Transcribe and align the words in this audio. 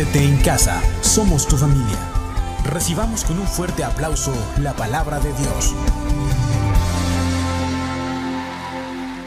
En 0.00 0.38
casa, 0.38 0.82
somos 1.02 1.46
tu 1.46 1.58
familia. 1.58 1.98
Recibamos 2.64 3.22
con 3.22 3.38
un 3.38 3.46
fuerte 3.46 3.84
aplauso 3.84 4.32
la 4.62 4.74
palabra 4.74 5.20
de 5.20 5.30
Dios. 5.34 5.74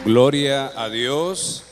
Gloria 0.03 0.71
a 0.75 0.89
Dios. 0.89 1.63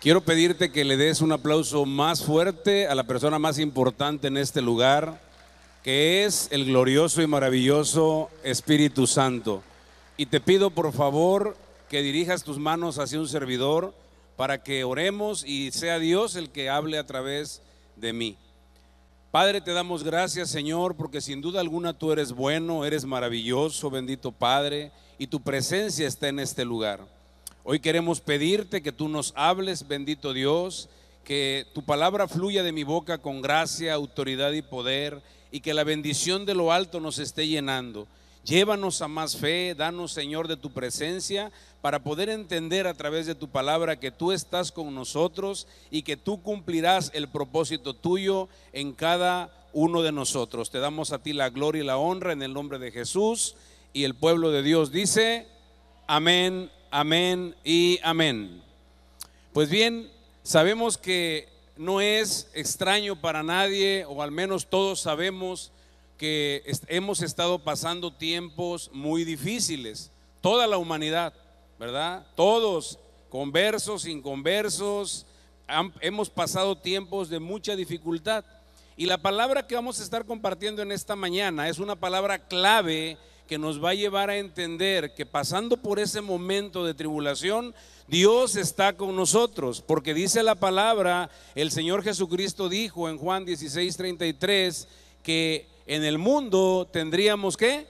Quiero 0.00 0.22
pedirte 0.22 0.72
que 0.72 0.86
le 0.86 0.96
des 0.96 1.20
un 1.20 1.32
aplauso 1.32 1.84
más 1.84 2.24
fuerte 2.24 2.86
a 2.88 2.94
la 2.94 3.04
persona 3.04 3.38
más 3.38 3.58
importante 3.58 4.28
en 4.28 4.38
este 4.38 4.62
lugar, 4.62 5.20
que 5.84 6.24
es 6.24 6.48
el 6.50 6.64
glorioso 6.64 7.20
y 7.20 7.26
maravilloso 7.26 8.30
Espíritu 8.42 9.06
Santo. 9.06 9.62
Y 10.16 10.26
te 10.26 10.40
pido 10.40 10.70
por 10.70 10.94
favor 10.94 11.58
que 11.90 12.00
dirijas 12.00 12.42
tus 12.42 12.58
manos 12.58 12.98
hacia 12.98 13.20
un 13.20 13.28
servidor 13.28 13.92
para 14.36 14.62
que 14.62 14.82
oremos 14.82 15.44
y 15.44 15.72
sea 15.72 15.98
Dios 15.98 16.36
el 16.36 16.48
que 16.48 16.70
hable 16.70 16.96
a 16.96 17.04
través 17.04 17.60
de 18.00 18.12
mí. 18.12 18.36
Padre, 19.30 19.60
te 19.60 19.72
damos 19.72 20.04
gracias, 20.04 20.48
Señor, 20.48 20.96
porque 20.96 21.20
sin 21.20 21.40
duda 21.40 21.60
alguna 21.60 21.92
tú 21.92 22.12
eres 22.12 22.32
bueno, 22.32 22.84
eres 22.84 23.04
maravilloso, 23.04 23.90
bendito 23.90 24.32
Padre, 24.32 24.90
y 25.18 25.26
tu 25.26 25.40
presencia 25.40 26.08
está 26.08 26.28
en 26.28 26.38
este 26.38 26.64
lugar. 26.64 27.00
Hoy 27.62 27.80
queremos 27.80 28.20
pedirte 28.20 28.82
que 28.82 28.92
tú 28.92 29.08
nos 29.08 29.34
hables, 29.36 29.86
bendito 29.86 30.32
Dios, 30.32 30.88
que 31.24 31.66
tu 31.74 31.82
palabra 31.82 32.26
fluya 32.26 32.62
de 32.62 32.72
mi 32.72 32.84
boca 32.84 33.18
con 33.18 33.42
gracia, 33.42 33.92
autoridad 33.92 34.52
y 34.52 34.62
poder, 34.62 35.20
y 35.50 35.60
que 35.60 35.74
la 35.74 35.84
bendición 35.84 36.46
de 36.46 36.54
lo 36.54 36.72
alto 36.72 36.98
nos 36.98 37.18
esté 37.18 37.46
llenando. 37.46 38.06
Llévanos 38.48 39.02
a 39.02 39.08
más 39.08 39.36
fe, 39.36 39.74
danos 39.76 40.12
Señor 40.12 40.48
de 40.48 40.56
tu 40.56 40.70
presencia 40.70 41.52
para 41.82 42.02
poder 42.02 42.30
entender 42.30 42.86
a 42.86 42.94
través 42.94 43.26
de 43.26 43.34
tu 43.34 43.50
palabra 43.50 44.00
que 44.00 44.10
tú 44.10 44.32
estás 44.32 44.72
con 44.72 44.94
nosotros 44.94 45.66
y 45.90 46.00
que 46.00 46.16
tú 46.16 46.40
cumplirás 46.40 47.10
el 47.12 47.28
propósito 47.28 47.92
tuyo 47.92 48.48
en 48.72 48.94
cada 48.94 49.52
uno 49.74 50.00
de 50.00 50.12
nosotros. 50.12 50.70
Te 50.70 50.78
damos 50.78 51.12
a 51.12 51.22
ti 51.22 51.34
la 51.34 51.50
gloria 51.50 51.82
y 51.82 51.86
la 51.86 51.98
honra 51.98 52.32
en 52.32 52.42
el 52.42 52.54
nombre 52.54 52.78
de 52.78 52.90
Jesús 52.90 53.54
y 53.92 54.04
el 54.04 54.14
pueblo 54.14 54.50
de 54.50 54.62
Dios 54.62 54.92
dice, 54.92 55.46
amén, 56.06 56.70
amén 56.90 57.54
y 57.64 58.00
amén. 58.02 58.62
Pues 59.52 59.68
bien, 59.68 60.10
sabemos 60.42 60.96
que 60.96 61.50
no 61.76 62.00
es 62.00 62.48
extraño 62.54 63.20
para 63.20 63.42
nadie, 63.42 64.06
o 64.08 64.22
al 64.22 64.30
menos 64.30 64.68
todos 64.68 65.00
sabemos, 65.00 65.70
que 66.18 66.62
hemos 66.88 67.22
estado 67.22 67.60
pasando 67.60 68.12
tiempos 68.12 68.90
muy 68.92 69.24
difíciles, 69.24 70.10
toda 70.40 70.66
la 70.66 70.76
humanidad, 70.76 71.32
¿verdad? 71.78 72.26
Todos, 72.34 72.98
conversos, 73.30 74.04
inconversos, 74.04 75.26
hemos 76.00 76.28
pasado 76.28 76.76
tiempos 76.76 77.28
de 77.28 77.38
mucha 77.38 77.76
dificultad. 77.76 78.44
Y 78.96 79.06
la 79.06 79.18
palabra 79.18 79.66
que 79.66 79.76
vamos 79.76 80.00
a 80.00 80.02
estar 80.02 80.26
compartiendo 80.26 80.82
en 80.82 80.90
esta 80.90 81.14
mañana 81.14 81.68
es 81.68 81.78
una 81.78 81.94
palabra 81.94 82.48
clave 82.48 83.16
que 83.46 83.56
nos 83.56 83.82
va 83.82 83.90
a 83.90 83.94
llevar 83.94 84.28
a 84.28 84.36
entender 84.36 85.14
que 85.14 85.24
pasando 85.24 85.76
por 85.76 86.00
ese 86.00 86.20
momento 86.20 86.84
de 86.84 86.94
tribulación, 86.94 87.74
Dios 88.08 88.56
está 88.56 88.96
con 88.96 89.14
nosotros, 89.14 89.82
porque 89.86 90.14
dice 90.14 90.42
la 90.42 90.56
palabra, 90.56 91.30
el 91.54 91.70
Señor 91.70 92.02
Jesucristo 92.02 92.68
dijo 92.68 93.08
en 93.08 93.18
Juan 93.18 93.44
16, 93.44 93.96
33, 93.96 94.88
que 95.22 95.66
en 95.88 96.04
el 96.04 96.18
mundo 96.18 96.86
tendríamos 96.92 97.56
que 97.56 97.86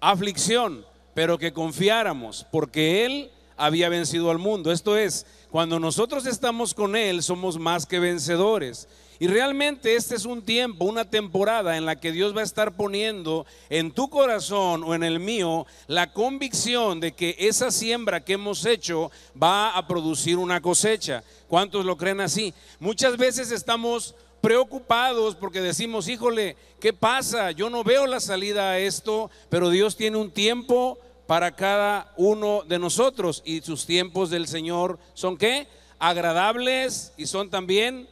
aflicción, 0.00 0.84
pero 1.14 1.38
que 1.38 1.52
confiáramos, 1.52 2.46
porque 2.50 3.06
Él 3.06 3.30
había 3.56 3.88
vencido 3.88 4.30
al 4.30 4.38
mundo. 4.38 4.72
Esto 4.72 4.96
es, 4.96 5.24
cuando 5.50 5.80
nosotros 5.80 6.26
estamos 6.26 6.74
con 6.74 6.96
Él, 6.96 7.22
somos 7.22 7.58
más 7.58 7.86
que 7.86 8.00
vencedores. 8.00 8.88
Y 9.20 9.26
realmente 9.26 9.96
este 9.96 10.14
es 10.14 10.24
un 10.24 10.42
tiempo, 10.42 10.84
una 10.84 11.10
temporada 11.10 11.76
en 11.76 11.86
la 11.86 11.96
que 11.96 12.12
Dios 12.12 12.36
va 12.36 12.40
a 12.42 12.44
estar 12.44 12.76
poniendo 12.76 13.46
en 13.68 13.90
tu 13.90 14.08
corazón 14.10 14.84
o 14.84 14.94
en 14.94 15.02
el 15.02 15.18
mío 15.18 15.66
la 15.88 16.12
convicción 16.12 17.00
de 17.00 17.12
que 17.12 17.34
esa 17.38 17.72
siembra 17.72 18.24
que 18.24 18.34
hemos 18.34 18.64
hecho 18.64 19.10
va 19.40 19.70
a 19.76 19.88
producir 19.88 20.38
una 20.38 20.60
cosecha. 20.60 21.24
¿Cuántos 21.48 21.84
lo 21.84 21.96
creen 21.96 22.20
así? 22.20 22.54
Muchas 22.78 23.16
veces 23.16 23.50
estamos 23.50 24.14
preocupados 24.40 25.34
porque 25.34 25.60
decimos, 25.60 26.08
híjole, 26.08 26.56
¿qué 26.80 26.92
pasa? 26.92 27.50
Yo 27.50 27.70
no 27.70 27.84
veo 27.84 28.06
la 28.06 28.20
salida 28.20 28.70
a 28.70 28.78
esto, 28.78 29.30
pero 29.48 29.70
Dios 29.70 29.96
tiene 29.96 30.16
un 30.16 30.30
tiempo 30.30 30.98
para 31.26 31.54
cada 31.54 32.12
uno 32.16 32.62
de 32.66 32.78
nosotros 32.78 33.42
y 33.44 33.60
sus 33.60 33.84
tiempos 33.84 34.30
del 34.30 34.48
Señor 34.48 34.98
son 35.14 35.36
qué? 35.36 35.66
Agradables 35.98 37.12
y 37.16 37.26
son 37.26 37.50
también 37.50 38.08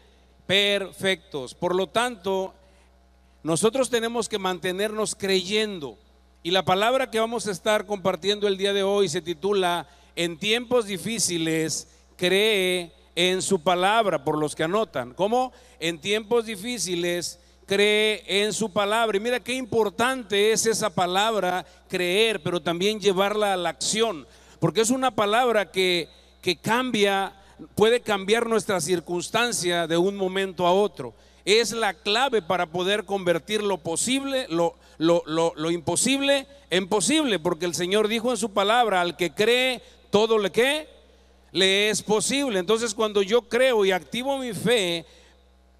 perfectos. 0.46 1.54
Por 1.54 1.74
lo 1.74 1.86
tanto, 1.86 2.52
nosotros 3.42 3.90
tenemos 3.90 4.28
que 4.28 4.38
mantenernos 4.38 5.14
creyendo. 5.14 5.98
Y 6.42 6.50
la 6.50 6.64
palabra 6.64 7.10
que 7.10 7.20
vamos 7.20 7.46
a 7.46 7.52
estar 7.52 7.86
compartiendo 7.86 8.46
el 8.46 8.56
día 8.56 8.72
de 8.72 8.82
hoy 8.82 9.08
se 9.08 9.22
titula, 9.22 9.88
en 10.14 10.38
tiempos 10.38 10.86
difíciles, 10.86 11.88
cree 12.16 12.92
en 13.16 13.40
su 13.40 13.60
palabra, 13.60 14.22
por 14.22 14.38
los 14.38 14.54
que 14.54 14.62
anotan. 14.62 15.14
¿Cómo? 15.14 15.52
En 15.80 15.98
tiempos 15.98 16.44
difíciles, 16.44 17.40
cree 17.64 18.22
en 18.26 18.52
su 18.52 18.70
palabra. 18.70 19.16
Y 19.16 19.20
mira 19.20 19.40
qué 19.40 19.54
importante 19.54 20.52
es 20.52 20.66
esa 20.66 20.90
palabra, 20.90 21.66
creer, 21.88 22.42
pero 22.42 22.60
también 22.60 23.00
llevarla 23.00 23.54
a 23.54 23.56
la 23.56 23.70
acción. 23.70 24.26
Porque 24.60 24.82
es 24.82 24.90
una 24.90 25.10
palabra 25.10 25.70
que, 25.72 26.08
que 26.42 26.56
cambia, 26.56 27.32
puede 27.74 28.00
cambiar 28.00 28.46
nuestra 28.46 28.80
circunstancia 28.80 29.86
de 29.86 29.96
un 29.96 30.16
momento 30.16 30.66
a 30.66 30.72
otro. 30.72 31.14
Es 31.46 31.72
la 31.72 31.94
clave 31.94 32.42
para 32.42 32.66
poder 32.66 33.04
convertir 33.04 33.62
lo 33.62 33.78
posible, 33.78 34.46
lo, 34.50 34.74
lo, 34.98 35.22
lo, 35.26 35.54
lo 35.56 35.70
imposible 35.70 36.46
en 36.68 36.86
posible. 36.86 37.38
Porque 37.38 37.64
el 37.64 37.74
Señor 37.74 38.08
dijo 38.08 38.30
en 38.30 38.36
su 38.36 38.52
palabra, 38.52 39.00
al 39.00 39.16
que 39.16 39.32
cree, 39.32 39.80
todo 40.10 40.38
le 40.38 40.50
que 40.50 40.95
le 41.56 41.88
es 41.88 42.02
posible. 42.02 42.58
Entonces 42.58 42.94
cuando 42.94 43.22
yo 43.22 43.42
creo 43.42 43.84
y 43.84 43.90
activo 43.90 44.38
mi 44.38 44.52
fe, 44.52 45.06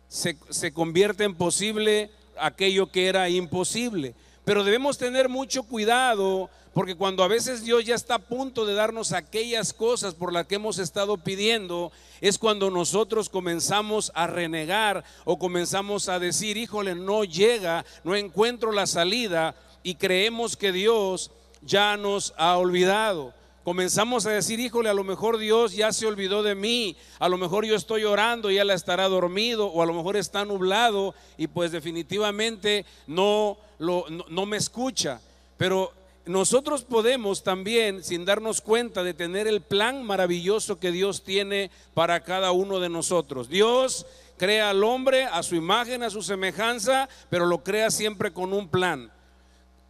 se, 0.09 0.39
se, 0.49 0.73
convierte 0.73 1.25
en 1.25 1.35
posible 1.35 2.11
aquello 2.39 2.91
que 2.91 3.09
era 3.09 3.29
imposible. 3.29 4.15
Pero 4.45 4.65
debemos 4.65 4.97
tener 4.97 5.29
mucho 5.29 5.65
cuidado 5.65 6.49
porque 6.73 6.95
cuando 6.95 7.23
a 7.23 7.29
veces 7.29 7.63
Dios 7.63 7.85
ya 7.85 7.95
está 7.95 8.15
a 8.15 8.19
punto 8.19 8.65
de 8.65 8.75
darnos 8.75 9.13
aquellas 9.13 9.75
cosas 9.75 10.15
por 10.15 10.33
las 10.33 10.47
que 10.47 10.55
hemos 10.55 10.79
estado 10.79 11.19
pidiendo, 11.19 11.93
es 12.23 12.39
cuando 12.39 12.71
nosotros 12.71 13.29
comenzamos 13.29 14.13
a 14.15 14.27
renegar 14.27 15.05
o 15.25 15.39
comenzamos 15.39 16.09
a 16.09 16.19
decir, 16.19 16.57
híjole, 16.57 16.95
no 16.95 17.25
llega, 17.25 17.85
no 18.03 18.15
encuentro 18.15 18.73
la 18.73 18.87
salida 18.87 19.55
y 19.83 19.97
creemos 19.97 20.57
que 20.57 20.73
Dios 20.73 21.31
ya 21.63 21.97
nos 21.99 22.33
ha 22.39 22.57
olvidado 22.57 23.35
comenzamos 23.67 24.27
a 24.27 24.31
decir, 24.31 24.61
híjole, 24.61 24.89
a 24.89 24.95
lo 24.95 25.03
mejor 25.03 25.39
Dios 25.39 25.75
ya 25.75 25.93
se 25.93 26.07
olvidó 26.07 26.45
de 26.45 26.55
mí, 26.55 26.97
a 27.19 27.29
lo 27.29 27.37
mejor 27.37 27.65
yo 27.67 27.75
estoy 27.75 28.05
orando 28.05 28.49
y 28.49 28.59
él 28.59 28.71
estará 28.71 29.09
dormido, 29.09 29.67
o 29.67 29.83
a 29.83 29.87
lo 29.87 29.93
mejor 29.93 30.17
está 30.17 30.45
nublado 30.45 31.17
y 31.37 31.49
pues 31.49 31.73
definitivamente 31.73 32.87
no, 33.09 33.59
lo, 33.81 34.07
no 34.09 34.47
me 34.47 34.57
escucha. 34.57 35.21
Pero 35.57 35.93
nosotros 36.27 36.85
podemos 36.85 37.43
también, 37.43 38.05
sin 38.05 38.25
darnos 38.25 38.61
cuenta 38.61 39.03
de 39.03 39.15
tener 39.15 39.49
el 39.49 39.61
plan 39.63 40.05
maravilloso 40.05 40.79
que 40.79 40.93
Dios 40.93 41.25
tiene 41.25 41.73
para 41.93 42.21
cada 42.21 42.53
uno 42.53 42.79
de 42.79 42.89
nosotros. 42.89 43.49
Dios 43.49 44.07
crea 44.37 44.71
al 44.71 44.85
hombre 44.85 45.25
a 45.25 45.43
su 45.43 45.57
imagen, 45.57 46.05
a 46.05 46.11
su 46.11 46.23
semejanza, 46.23 47.09
pero 47.31 47.47
lo 47.47 47.65
crea 47.65 47.91
siempre 47.91 48.33
con 48.33 48.53
un 48.53 48.69
plan. 48.69 49.11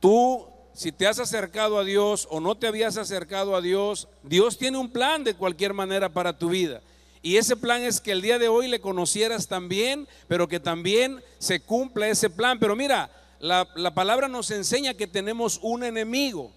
Tú 0.00 0.46
si 0.76 0.92
te 0.92 1.06
has 1.06 1.18
acercado 1.18 1.78
a 1.78 1.84
Dios 1.84 2.28
o 2.30 2.38
no 2.38 2.54
te 2.54 2.66
habías 2.66 2.98
acercado 2.98 3.56
a 3.56 3.62
Dios, 3.62 4.08
Dios 4.22 4.58
tiene 4.58 4.76
un 4.76 4.90
plan 4.90 5.24
de 5.24 5.32
cualquier 5.32 5.72
manera 5.72 6.10
para 6.10 6.36
tu 6.36 6.50
vida. 6.50 6.82
Y 7.22 7.38
ese 7.38 7.56
plan 7.56 7.82
es 7.82 7.98
que 7.98 8.12
el 8.12 8.20
día 8.20 8.38
de 8.38 8.48
hoy 8.48 8.68
le 8.68 8.78
conocieras 8.78 9.48
también, 9.48 10.06
pero 10.28 10.48
que 10.48 10.60
también 10.60 11.22
se 11.38 11.60
cumpla 11.60 12.08
ese 12.08 12.28
plan. 12.28 12.58
Pero 12.58 12.76
mira, 12.76 13.10
la, 13.40 13.66
la 13.74 13.94
palabra 13.94 14.28
nos 14.28 14.50
enseña 14.50 14.92
que 14.92 15.06
tenemos 15.06 15.58
un 15.62 15.82
enemigo. 15.82 16.52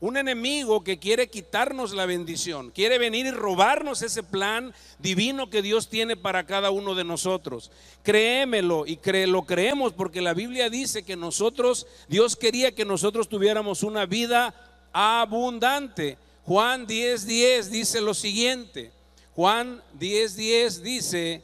Un 0.00 0.16
enemigo 0.16 0.82
que 0.82 0.98
quiere 0.98 1.28
quitarnos 1.28 1.92
la 1.92 2.06
bendición, 2.06 2.70
quiere 2.70 2.96
venir 2.96 3.26
y 3.26 3.32
robarnos 3.32 4.00
ese 4.00 4.22
plan 4.22 4.72
divino 4.98 5.50
que 5.50 5.60
Dios 5.60 5.90
tiene 5.90 6.16
para 6.16 6.46
cada 6.46 6.70
uno 6.70 6.94
de 6.94 7.04
nosotros. 7.04 7.70
Créemelo 8.02 8.86
y 8.86 8.98
lo 9.26 9.42
creemos 9.42 9.92
porque 9.92 10.22
la 10.22 10.32
Biblia 10.32 10.70
dice 10.70 11.02
que 11.02 11.16
nosotros, 11.16 11.86
Dios 12.08 12.34
quería 12.34 12.74
que 12.74 12.86
nosotros 12.86 13.28
tuviéramos 13.28 13.82
una 13.82 14.06
vida 14.06 14.54
abundante. 14.92 16.16
Juan 16.46 16.86
10:10 16.86 17.26
10 17.26 17.70
dice 17.70 18.00
lo 18.00 18.14
siguiente. 18.14 18.92
Juan 19.36 19.82
10:10 19.98 20.36
10 20.36 20.82
dice 20.82 21.42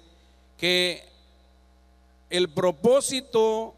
que 0.56 1.05
el 2.31 2.49
propósito 2.49 3.75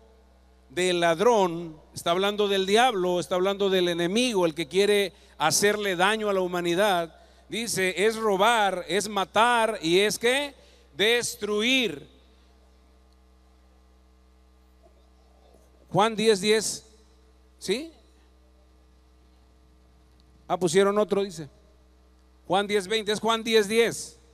del 0.71 1.01
ladrón 1.01 1.77
está 1.99 2.13
hablando 2.13 2.47
del 2.47 2.65
diablo, 2.65 3.19
está 3.19 3.35
hablando 3.35 3.71
del 3.71 3.89
enemigo, 3.89 4.47
el 4.47 4.55
que 4.55 4.69
quiere 4.69 5.13
hacerle 5.37 5.97
daño 5.97 6.29
a 6.29 6.33
la 6.33 6.41
humanidad. 6.41 7.21
Dice, 7.49 8.07
es 8.07 8.15
robar, 8.15 8.85
es 8.87 9.09
matar 9.09 9.81
y 9.83 9.99
es 9.99 10.17
que 10.17 10.55
destruir. 10.97 12.07
Juan 15.91 16.15
10, 16.15 16.41
10, 16.41 16.85
¿sí? 17.59 17.93
Ah, 20.47 20.57
pusieron 20.57 20.97
otro, 20.99 21.25
dice. 21.25 21.49
Juan 22.47 22.69
10, 22.69 22.87
20, 22.87 23.11
es 23.11 23.19
Juan 23.19 23.43
10, 23.43 23.69
10. 23.69 24.19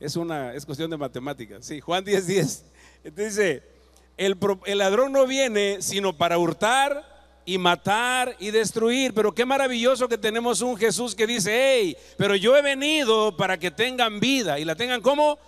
Es 0.00 0.16
una, 0.16 0.52
es 0.52 0.66
cuestión 0.66 0.90
de 0.90 0.98
matemáticas. 0.98 1.64
Sí, 1.64 1.80
Juan 1.80 2.04
10, 2.04 2.26
10. 2.26 2.64
Entonces 3.04 3.36
dice, 3.36 3.73
el, 4.16 4.38
ladrón 4.78 5.12
no 5.12 5.26
viene 5.26 5.82
sino 5.82 6.16
para 6.16 6.38
hurtar, 6.38 7.14
y 7.46 7.58
matar 7.58 8.36
y 8.38 8.50
destruir. 8.50 9.14
Pero 9.14 9.34
qué 9.34 9.44
maravilloso 9.44 10.08
que 10.08 10.18
tenemos 10.18 10.60
un 10.60 10.76
Jesús 10.76 11.14
que 11.14 11.26
dice, 11.26 11.52
hey, 11.54 11.96
pero 12.16 12.34
yo 12.34 12.56
he 12.56 12.62
venido 12.62 13.36
para 13.36 13.58
que 13.58 13.70
tengan 13.70 14.20
vida 14.20 14.58
y 14.58 14.64
la 14.64 14.74
tengan 14.74 15.00
como 15.00 15.38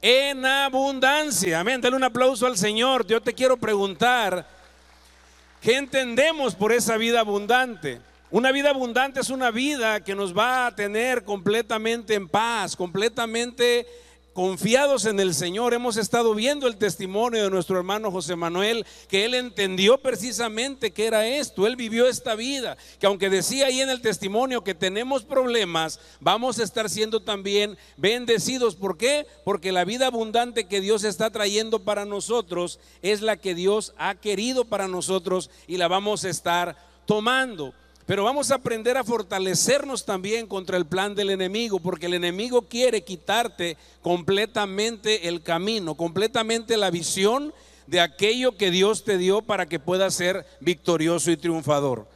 en 0.00 0.44
abundancia. 0.44 1.60
Amén. 1.60 1.80
Dale 1.80 1.96
un 1.96 2.04
aplauso 2.04 2.46
al 2.46 2.56
Señor. 2.56 3.06
Yo 3.06 3.20
te 3.20 3.34
quiero 3.34 3.56
preguntar, 3.56 4.46
¿qué 5.60 5.76
entendemos 5.76 6.54
por 6.54 6.72
esa 6.72 6.96
vida 6.96 7.20
abundante? 7.20 8.00
Una 8.30 8.50
vida 8.50 8.70
abundante 8.70 9.20
es 9.20 9.30
una 9.30 9.50
vida 9.50 10.02
que 10.02 10.14
nos 10.14 10.36
va 10.36 10.66
a 10.66 10.74
tener 10.74 11.24
completamente 11.24 12.14
en 12.14 12.28
paz, 12.28 12.74
completamente 12.74 13.86
confiados 14.34 15.06
en 15.06 15.20
el 15.20 15.32
Señor, 15.32 15.72
hemos 15.74 15.96
estado 15.96 16.34
viendo 16.34 16.66
el 16.66 16.76
testimonio 16.76 17.44
de 17.44 17.50
nuestro 17.50 17.78
hermano 17.78 18.10
José 18.10 18.34
Manuel, 18.34 18.84
que 19.08 19.24
él 19.24 19.34
entendió 19.34 19.98
precisamente 19.98 20.90
que 20.90 21.06
era 21.06 21.26
esto, 21.26 21.66
él 21.66 21.76
vivió 21.76 22.08
esta 22.08 22.34
vida, 22.34 22.76
que 22.98 23.06
aunque 23.06 23.30
decía 23.30 23.66
ahí 23.66 23.80
en 23.80 23.90
el 23.90 24.02
testimonio 24.02 24.64
que 24.64 24.74
tenemos 24.74 25.22
problemas, 25.22 26.00
vamos 26.20 26.58
a 26.58 26.64
estar 26.64 26.90
siendo 26.90 27.20
también 27.20 27.78
bendecidos. 27.96 28.74
¿Por 28.74 28.98
qué? 28.98 29.26
Porque 29.44 29.70
la 29.70 29.84
vida 29.84 30.08
abundante 30.08 30.66
que 30.66 30.80
Dios 30.80 31.04
está 31.04 31.30
trayendo 31.30 31.78
para 31.78 32.04
nosotros 32.04 32.80
es 33.02 33.22
la 33.22 33.36
que 33.36 33.54
Dios 33.54 33.94
ha 33.96 34.16
querido 34.16 34.64
para 34.64 34.88
nosotros 34.88 35.48
y 35.68 35.76
la 35.76 35.86
vamos 35.86 36.24
a 36.24 36.30
estar 36.30 36.76
tomando. 37.06 37.72
Pero 38.06 38.24
vamos 38.24 38.50
a 38.50 38.56
aprender 38.56 38.98
a 38.98 39.04
fortalecernos 39.04 40.04
también 40.04 40.46
contra 40.46 40.76
el 40.76 40.84
plan 40.84 41.14
del 41.14 41.30
enemigo, 41.30 41.78
porque 41.80 42.06
el 42.06 42.14
enemigo 42.14 42.62
quiere 42.62 43.02
quitarte 43.02 43.78
completamente 44.02 45.28
el 45.28 45.42
camino, 45.42 45.94
completamente 45.94 46.76
la 46.76 46.90
visión 46.90 47.54
de 47.86 48.00
aquello 48.00 48.56
que 48.56 48.70
Dios 48.70 49.04
te 49.04 49.16
dio 49.16 49.40
para 49.40 49.66
que 49.66 49.78
puedas 49.78 50.14
ser 50.14 50.46
victorioso 50.60 51.30
y 51.30 51.36
triunfador. 51.38 52.06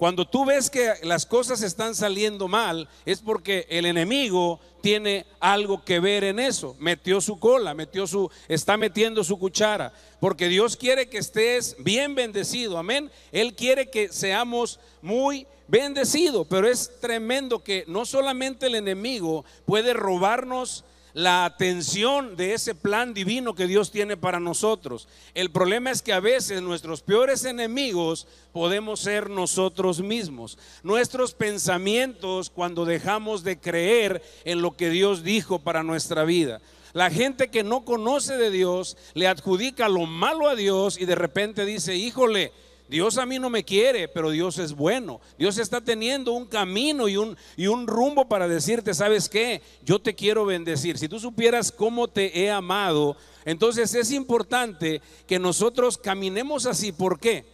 Cuando 0.00 0.26
tú 0.26 0.46
ves 0.46 0.70
que 0.70 0.94
las 1.02 1.26
cosas 1.26 1.60
están 1.60 1.94
saliendo 1.94 2.48
mal, 2.48 2.88
es 3.04 3.20
porque 3.20 3.66
el 3.68 3.84
enemigo 3.84 4.58
tiene 4.80 5.26
algo 5.40 5.84
que 5.84 6.00
ver 6.00 6.24
en 6.24 6.38
eso. 6.38 6.74
Metió 6.78 7.20
su 7.20 7.38
cola, 7.38 7.74
metió 7.74 8.06
su, 8.06 8.30
está 8.48 8.78
metiendo 8.78 9.22
su 9.22 9.38
cuchara. 9.38 9.92
Porque 10.18 10.48
Dios 10.48 10.78
quiere 10.78 11.10
que 11.10 11.18
estés 11.18 11.76
bien 11.80 12.14
bendecido. 12.14 12.78
Amén. 12.78 13.10
Él 13.30 13.54
quiere 13.54 13.90
que 13.90 14.08
seamos 14.08 14.80
muy 15.02 15.46
bendecidos. 15.68 16.46
Pero 16.48 16.66
es 16.66 16.98
tremendo 16.98 17.62
que 17.62 17.84
no 17.86 18.06
solamente 18.06 18.68
el 18.68 18.76
enemigo 18.76 19.44
puede 19.66 19.92
robarnos 19.92 20.82
la 21.12 21.44
atención 21.44 22.36
de 22.36 22.54
ese 22.54 22.74
plan 22.74 23.14
divino 23.14 23.54
que 23.54 23.66
Dios 23.66 23.90
tiene 23.90 24.16
para 24.16 24.40
nosotros. 24.40 25.08
El 25.34 25.50
problema 25.50 25.90
es 25.90 26.02
que 26.02 26.12
a 26.12 26.20
veces 26.20 26.62
nuestros 26.62 27.02
peores 27.02 27.44
enemigos 27.44 28.26
podemos 28.52 29.00
ser 29.00 29.30
nosotros 29.30 30.00
mismos. 30.00 30.58
Nuestros 30.82 31.34
pensamientos 31.34 32.50
cuando 32.50 32.84
dejamos 32.84 33.42
de 33.44 33.58
creer 33.58 34.22
en 34.44 34.62
lo 34.62 34.76
que 34.76 34.90
Dios 34.90 35.22
dijo 35.24 35.58
para 35.58 35.82
nuestra 35.82 36.24
vida. 36.24 36.60
La 36.92 37.10
gente 37.10 37.50
que 37.50 37.62
no 37.62 37.84
conoce 37.84 38.36
de 38.36 38.50
Dios 38.50 38.96
le 39.14 39.28
adjudica 39.28 39.88
lo 39.88 40.06
malo 40.06 40.48
a 40.48 40.56
Dios 40.56 40.98
y 41.00 41.04
de 41.04 41.14
repente 41.14 41.64
dice, 41.64 41.94
híjole, 41.94 42.52
Dios 42.90 43.18
a 43.18 43.24
mí 43.24 43.38
no 43.38 43.50
me 43.50 43.62
quiere, 43.62 44.08
pero 44.08 44.30
Dios 44.30 44.58
es 44.58 44.72
bueno. 44.72 45.20
Dios 45.38 45.58
está 45.58 45.80
teniendo 45.80 46.32
un 46.32 46.44
camino 46.44 47.06
y 47.06 47.16
un, 47.16 47.36
y 47.56 47.68
un 47.68 47.86
rumbo 47.86 48.26
para 48.26 48.48
decirte, 48.48 48.94
¿sabes 48.94 49.28
qué? 49.28 49.62
Yo 49.84 50.00
te 50.00 50.16
quiero 50.16 50.44
bendecir. 50.44 50.98
Si 50.98 51.08
tú 51.08 51.20
supieras 51.20 51.70
cómo 51.70 52.08
te 52.08 52.40
he 52.40 52.50
amado, 52.50 53.16
entonces 53.44 53.94
es 53.94 54.10
importante 54.10 55.00
que 55.28 55.38
nosotros 55.38 55.98
caminemos 55.98 56.66
así. 56.66 56.90
¿Por 56.90 57.20
qué? 57.20 57.46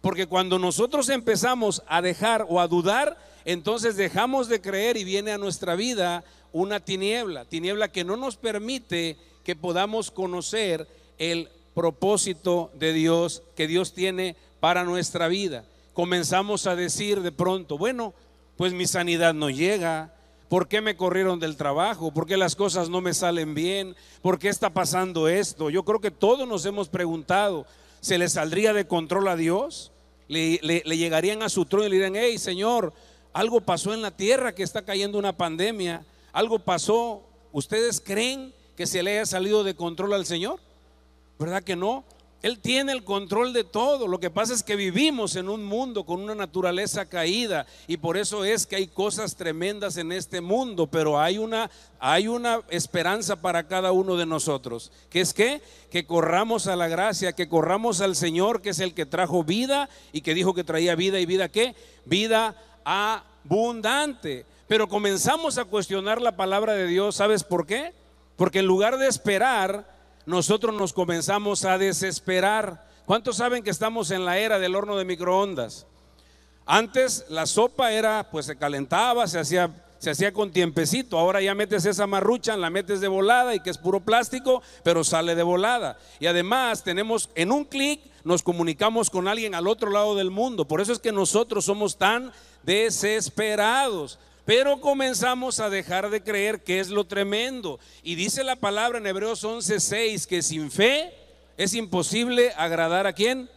Porque 0.00 0.26
cuando 0.26 0.58
nosotros 0.58 1.10
empezamos 1.10 1.82
a 1.86 2.00
dejar 2.00 2.46
o 2.48 2.58
a 2.58 2.66
dudar, 2.66 3.18
entonces 3.44 3.94
dejamos 3.94 4.48
de 4.48 4.62
creer 4.62 4.96
y 4.96 5.04
viene 5.04 5.32
a 5.32 5.38
nuestra 5.38 5.74
vida 5.74 6.24
una 6.50 6.80
tiniebla, 6.80 7.44
tiniebla 7.44 7.92
que 7.92 8.04
no 8.04 8.16
nos 8.16 8.36
permite 8.36 9.18
que 9.44 9.54
podamos 9.54 10.10
conocer 10.10 10.88
el 11.18 11.50
propósito 11.74 12.72
de 12.74 12.92
Dios 12.92 13.44
que 13.54 13.68
Dios 13.68 13.92
tiene 13.92 14.34
para 14.60 14.84
nuestra 14.84 15.28
vida. 15.28 15.64
Comenzamos 15.94 16.66
a 16.66 16.76
decir 16.76 17.22
de 17.22 17.32
pronto, 17.32 17.78
bueno, 17.78 18.14
pues 18.56 18.72
mi 18.72 18.86
sanidad 18.86 19.34
no 19.34 19.50
llega, 19.50 20.12
¿por 20.48 20.68
qué 20.68 20.80
me 20.80 20.96
corrieron 20.96 21.40
del 21.40 21.56
trabajo? 21.56 22.12
¿Por 22.12 22.26
qué 22.26 22.36
las 22.36 22.56
cosas 22.56 22.88
no 22.88 23.00
me 23.00 23.14
salen 23.14 23.54
bien? 23.54 23.94
¿Por 24.22 24.38
qué 24.38 24.48
está 24.48 24.70
pasando 24.70 25.28
esto? 25.28 25.70
Yo 25.70 25.84
creo 25.84 26.00
que 26.00 26.10
todos 26.10 26.46
nos 26.48 26.64
hemos 26.66 26.88
preguntado, 26.88 27.66
¿se 28.00 28.18
le 28.18 28.28
saldría 28.28 28.72
de 28.72 28.86
control 28.86 29.28
a 29.28 29.36
Dios? 29.36 29.92
Le, 30.28 30.58
llegarían 30.58 31.42
a 31.42 31.48
su 31.48 31.64
trono 31.64 31.86
y 31.86 31.90
le 31.90 31.96
dirían, 31.96 32.16
hey 32.16 32.38
Señor, 32.38 32.92
algo 33.32 33.60
pasó 33.60 33.94
en 33.94 34.02
la 34.02 34.10
tierra 34.10 34.54
que 34.54 34.62
está 34.62 34.82
cayendo 34.82 35.18
una 35.18 35.36
pandemia, 35.36 36.04
algo 36.32 36.58
pasó, 36.58 37.22
¿ustedes 37.52 38.00
creen 38.00 38.52
que 38.76 38.86
se 38.86 39.02
le 39.02 39.12
haya 39.12 39.26
salido 39.26 39.64
de 39.64 39.74
control 39.74 40.14
al 40.14 40.26
Señor? 40.26 40.60
¿Verdad 41.38 41.62
que 41.62 41.76
no? 41.76 42.04
Él 42.40 42.60
tiene 42.60 42.92
el 42.92 43.02
control 43.02 43.52
de 43.52 43.64
todo. 43.64 44.06
Lo 44.06 44.20
que 44.20 44.30
pasa 44.30 44.54
es 44.54 44.62
que 44.62 44.76
vivimos 44.76 45.34
en 45.34 45.48
un 45.48 45.64
mundo 45.64 46.04
con 46.04 46.20
una 46.20 46.36
naturaleza 46.36 47.06
caída 47.06 47.66
y 47.88 47.96
por 47.96 48.16
eso 48.16 48.44
es 48.44 48.64
que 48.64 48.76
hay 48.76 48.86
cosas 48.86 49.34
tremendas 49.34 49.96
en 49.96 50.12
este 50.12 50.40
mundo, 50.40 50.86
pero 50.86 51.20
hay 51.20 51.38
una 51.38 51.68
hay 51.98 52.28
una 52.28 52.60
esperanza 52.70 53.34
para 53.42 53.66
cada 53.66 53.90
uno 53.90 54.16
de 54.16 54.24
nosotros, 54.24 54.92
que 55.10 55.20
es 55.20 55.34
que 55.34 55.60
que 55.90 56.06
corramos 56.06 56.68
a 56.68 56.76
la 56.76 56.86
gracia, 56.86 57.32
que 57.32 57.48
corramos 57.48 58.00
al 58.00 58.14
Señor, 58.14 58.62
que 58.62 58.70
es 58.70 58.78
el 58.78 58.94
que 58.94 59.06
trajo 59.06 59.42
vida 59.42 59.88
y 60.12 60.20
que 60.20 60.34
dijo 60.34 60.54
que 60.54 60.62
traía 60.62 60.94
vida 60.94 61.18
y 61.18 61.26
vida 61.26 61.48
qué? 61.48 61.74
Vida 62.04 62.54
abundante. 62.84 64.46
Pero 64.68 64.88
comenzamos 64.88 65.58
a 65.58 65.64
cuestionar 65.64 66.20
la 66.20 66.36
palabra 66.36 66.74
de 66.74 66.86
Dios, 66.86 67.16
¿sabes 67.16 67.42
por 67.42 67.66
qué? 67.66 67.94
Porque 68.36 68.60
en 68.60 68.66
lugar 68.66 68.98
de 68.98 69.08
esperar 69.08 69.97
nosotros 70.28 70.74
nos 70.74 70.92
comenzamos 70.92 71.64
a 71.64 71.78
desesperar. 71.78 72.86
¿Cuántos 73.06 73.36
saben 73.36 73.62
que 73.62 73.70
estamos 73.70 74.10
en 74.10 74.26
la 74.26 74.36
era 74.36 74.58
del 74.58 74.76
horno 74.76 74.98
de 74.98 75.06
microondas? 75.06 75.86
Antes 76.66 77.24
la 77.30 77.46
sopa 77.46 77.92
era, 77.92 78.28
pues 78.30 78.44
se 78.44 78.58
calentaba, 78.58 79.26
se 79.26 79.38
hacía, 79.38 79.70
se 79.98 80.10
hacía 80.10 80.34
con 80.34 80.52
tiempecito. 80.52 81.18
Ahora 81.18 81.40
ya 81.40 81.54
metes 81.54 81.86
esa 81.86 82.06
marrucha, 82.06 82.58
la 82.58 82.68
metes 82.68 83.00
de 83.00 83.08
volada 83.08 83.54
y 83.54 83.60
que 83.60 83.70
es 83.70 83.78
puro 83.78 84.00
plástico, 84.00 84.60
pero 84.82 85.02
sale 85.02 85.34
de 85.34 85.42
volada. 85.42 85.98
Y 86.20 86.26
además 86.26 86.84
tenemos 86.84 87.30
en 87.34 87.50
un 87.50 87.64
clic, 87.64 88.02
nos 88.22 88.42
comunicamos 88.42 89.08
con 89.08 89.28
alguien 89.28 89.54
al 89.54 89.66
otro 89.66 89.88
lado 89.90 90.14
del 90.14 90.30
mundo. 90.30 90.68
Por 90.68 90.82
eso 90.82 90.92
es 90.92 90.98
que 90.98 91.10
nosotros 91.10 91.64
somos 91.64 91.96
tan 91.96 92.32
desesperados. 92.64 94.18
Pero 94.48 94.80
comenzamos 94.80 95.60
a 95.60 95.68
dejar 95.68 96.08
de 96.08 96.22
creer 96.22 96.62
que 96.64 96.80
es 96.80 96.88
lo 96.88 97.04
tremendo. 97.04 97.78
Y 98.02 98.14
dice 98.14 98.42
la 98.42 98.56
palabra 98.56 98.96
en 98.96 99.06
Hebreos 99.06 99.44
11:6 99.44 100.26
que 100.26 100.40
sin 100.40 100.70
fe 100.70 101.12
es 101.58 101.74
imposible 101.74 102.54
agradar 102.56 103.06
a 103.06 103.12
quién? 103.12 103.50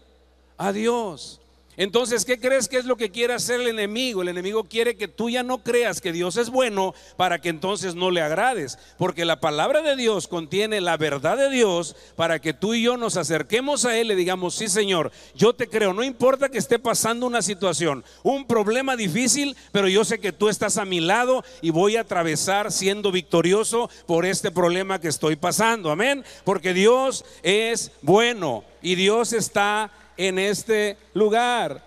A 0.58 0.74
Dios. 0.74 1.41
Entonces, 1.82 2.26
¿qué 2.26 2.40
crees 2.40 2.68
que 2.68 2.78
es 2.78 2.86
lo 2.86 2.96
que 2.96 3.10
quiere 3.10 3.34
hacer 3.34 3.60
el 3.60 3.68
enemigo? 3.68 4.22
El 4.22 4.28
enemigo 4.28 4.66
quiere 4.66 4.96
que 4.96 5.08
tú 5.08 5.32
ya 5.32 5.42
no 5.42 5.64
creas 5.64 6.00
que 6.00 6.12
Dios 6.12 6.38
es 6.38 6.52
bueno 6.52 6.94
para 7.18 7.42
que 7.42 7.50
entonces 7.50 7.96
no 7.96 8.12
le 8.12 8.22
agrades. 8.22 8.78
Porque 9.00 9.26
la 9.26 9.40
palabra 9.40 9.82
de 9.82 9.96
Dios 9.96 10.28
contiene 10.28 10.80
la 10.80 10.96
verdad 10.98 11.38
de 11.38 11.50
Dios 11.50 11.96
para 12.16 12.38
que 12.38 12.54
tú 12.54 12.76
y 12.76 12.84
yo 12.84 12.98
nos 12.98 13.18
acerquemos 13.18 13.86
a 13.86 13.98
Él 13.98 14.12
y 14.12 14.16
digamos, 14.16 14.54
sí 14.54 14.68
Señor, 14.68 15.12
yo 15.34 15.56
te 15.56 15.68
creo. 15.68 15.92
No 15.92 16.04
importa 16.04 16.50
que 16.50 16.60
esté 16.60 16.78
pasando 16.78 17.26
una 17.26 17.42
situación, 17.42 18.06
un 18.22 18.46
problema 18.46 18.96
difícil, 18.96 19.58
pero 19.72 19.88
yo 19.88 20.06
sé 20.06 20.20
que 20.20 20.32
tú 20.32 20.50
estás 20.50 20.78
a 20.78 20.86
mi 20.86 21.00
lado 21.00 21.44
y 21.64 21.72
voy 21.72 21.96
a 21.96 22.02
atravesar 22.02 22.72
siendo 22.72 23.12
victorioso 23.12 23.90
por 24.06 24.28
este 24.28 24.52
problema 24.52 25.02
que 25.02 25.08
estoy 25.08 25.36
pasando. 25.36 25.90
Amén. 25.90 26.24
Porque 26.44 26.76
Dios 26.76 27.26
es 27.42 27.92
bueno 28.04 28.64
y 28.84 28.94
Dios 28.94 29.34
está 29.34 29.92
en 30.18 30.40
este 30.40 30.98
lugar. 31.14 31.84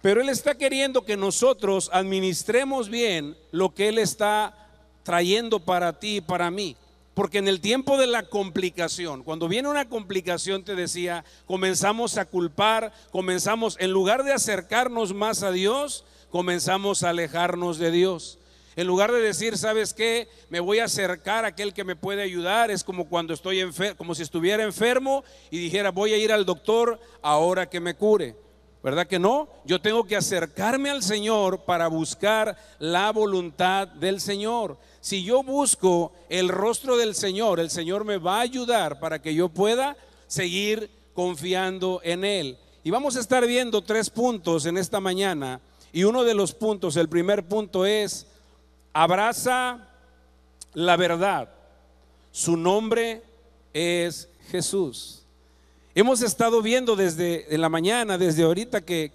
Pero 0.00 0.20
Él 0.20 0.28
está 0.28 0.54
queriendo 0.56 1.04
que 1.04 1.16
nosotros 1.16 1.90
administremos 1.92 2.88
bien 2.88 3.36
lo 3.50 3.74
que 3.74 3.88
Él 3.88 3.98
está 3.98 4.54
trayendo 5.02 5.60
para 5.60 5.98
ti 5.98 6.16
y 6.16 6.20
para 6.20 6.50
mí. 6.50 6.76
Porque 7.14 7.38
en 7.38 7.48
el 7.48 7.60
tiempo 7.60 7.98
de 7.98 8.06
la 8.06 8.22
complicación, 8.22 9.24
cuando 9.24 9.48
viene 9.48 9.68
una 9.68 9.88
complicación, 9.88 10.62
te 10.62 10.76
decía, 10.76 11.24
comenzamos 11.46 12.16
a 12.16 12.26
culpar, 12.26 12.92
comenzamos, 13.10 13.76
en 13.80 13.90
lugar 13.90 14.22
de 14.22 14.32
acercarnos 14.32 15.12
más 15.12 15.42
a 15.42 15.50
Dios, 15.50 16.04
comenzamos 16.30 17.02
a 17.02 17.08
alejarnos 17.08 17.78
de 17.78 17.90
Dios. 17.90 18.38
En 18.78 18.86
lugar 18.86 19.10
de 19.10 19.18
decir, 19.18 19.58
¿sabes 19.58 19.92
qué? 19.92 20.28
Me 20.50 20.60
voy 20.60 20.78
a 20.78 20.84
acercar 20.84 21.44
a 21.44 21.48
aquel 21.48 21.74
que 21.74 21.82
me 21.82 21.96
puede 21.96 22.22
ayudar. 22.22 22.70
Es 22.70 22.84
como 22.84 23.08
cuando 23.08 23.34
estoy 23.34 23.58
enfermo, 23.58 23.96
como 23.96 24.14
si 24.14 24.22
estuviera 24.22 24.62
enfermo 24.62 25.24
y 25.50 25.58
dijera, 25.58 25.90
voy 25.90 26.12
a 26.12 26.16
ir 26.16 26.30
al 26.30 26.46
doctor 26.46 27.00
ahora 27.20 27.68
que 27.68 27.80
me 27.80 27.94
cure. 27.96 28.36
¿Verdad 28.80 29.08
que 29.08 29.18
no? 29.18 29.48
Yo 29.64 29.80
tengo 29.80 30.04
que 30.04 30.14
acercarme 30.14 30.90
al 30.90 31.02
Señor 31.02 31.64
para 31.64 31.88
buscar 31.88 32.56
la 32.78 33.10
voluntad 33.10 33.88
del 33.88 34.20
Señor. 34.20 34.78
Si 35.00 35.24
yo 35.24 35.42
busco 35.42 36.12
el 36.28 36.48
rostro 36.48 36.96
del 36.96 37.16
Señor, 37.16 37.58
el 37.58 37.70
Señor 37.70 38.04
me 38.04 38.18
va 38.18 38.36
a 38.36 38.42
ayudar 38.42 39.00
para 39.00 39.20
que 39.20 39.34
yo 39.34 39.48
pueda 39.48 39.96
seguir 40.28 40.88
confiando 41.14 42.00
en 42.04 42.24
Él. 42.24 42.56
Y 42.84 42.90
vamos 42.92 43.16
a 43.16 43.20
estar 43.20 43.44
viendo 43.44 43.82
tres 43.82 44.08
puntos 44.08 44.66
en 44.66 44.78
esta 44.78 45.00
mañana. 45.00 45.60
Y 45.92 46.04
uno 46.04 46.22
de 46.22 46.34
los 46.34 46.54
puntos, 46.54 46.96
el 46.96 47.08
primer 47.08 47.48
punto 47.48 47.84
es, 47.84 48.28
abraza 49.02 49.88
la 50.74 50.96
verdad. 50.96 51.48
Su 52.32 52.56
nombre 52.56 53.22
es 53.72 54.28
Jesús. 54.50 55.22
Hemos 55.94 56.20
estado 56.20 56.62
viendo 56.62 56.96
desde 56.96 57.54
en 57.54 57.60
la 57.60 57.68
mañana, 57.68 58.18
desde 58.18 58.42
ahorita 58.42 58.80
que, 58.80 59.12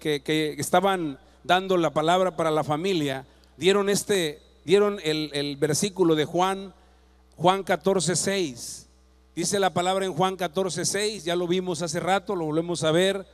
estaban 0.58 1.18
dando 1.42 1.76
la 1.76 1.90
palabra 1.90 2.34
para 2.34 2.50
la 2.50 2.64
familia, 2.64 3.26
dieron 3.58 3.90
este, 3.90 4.40
dieron 4.64 5.00
el, 5.04 5.30
el 5.34 5.56
versículo 5.56 6.14
de 6.14 6.24
Juan, 6.24 6.72
Juan 7.36 7.62
14, 7.62 8.16
6. 8.16 8.86
Dice 9.36 9.58
la 9.58 9.74
palabra 9.74 10.06
en 10.06 10.14
Juan 10.14 10.36
14, 10.36 10.86
6, 10.86 11.24
ya 11.24 11.36
lo 11.36 11.46
vimos 11.46 11.82
hace 11.82 12.00
rato, 12.00 12.34
lo 12.34 12.46
volvemos 12.46 12.84
a 12.84 12.90
ver. 12.90 13.26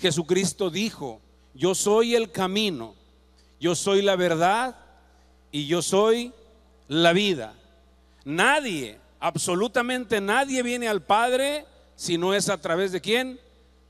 Jesucristo 0.00 0.68
dijo, 0.68 1.20
yo 1.54 1.76
soy 1.76 2.16
el 2.16 2.32
camino, 2.32 2.94
yo 3.60 3.76
soy 3.76 4.02
la 4.02 4.16
verdad 4.16 4.76
y 5.52 5.66
yo 5.66 5.82
soy 5.82 6.32
la 6.88 7.12
vida. 7.12 7.54
Nadie, 8.24 8.98
absolutamente 9.20 10.20
nadie 10.20 10.62
viene 10.62 10.88
al 10.88 11.02
Padre 11.02 11.66
si 11.94 12.18
no 12.18 12.34
es 12.34 12.48
a 12.48 12.60
través 12.60 12.90
de 12.90 13.00
quién? 13.00 13.38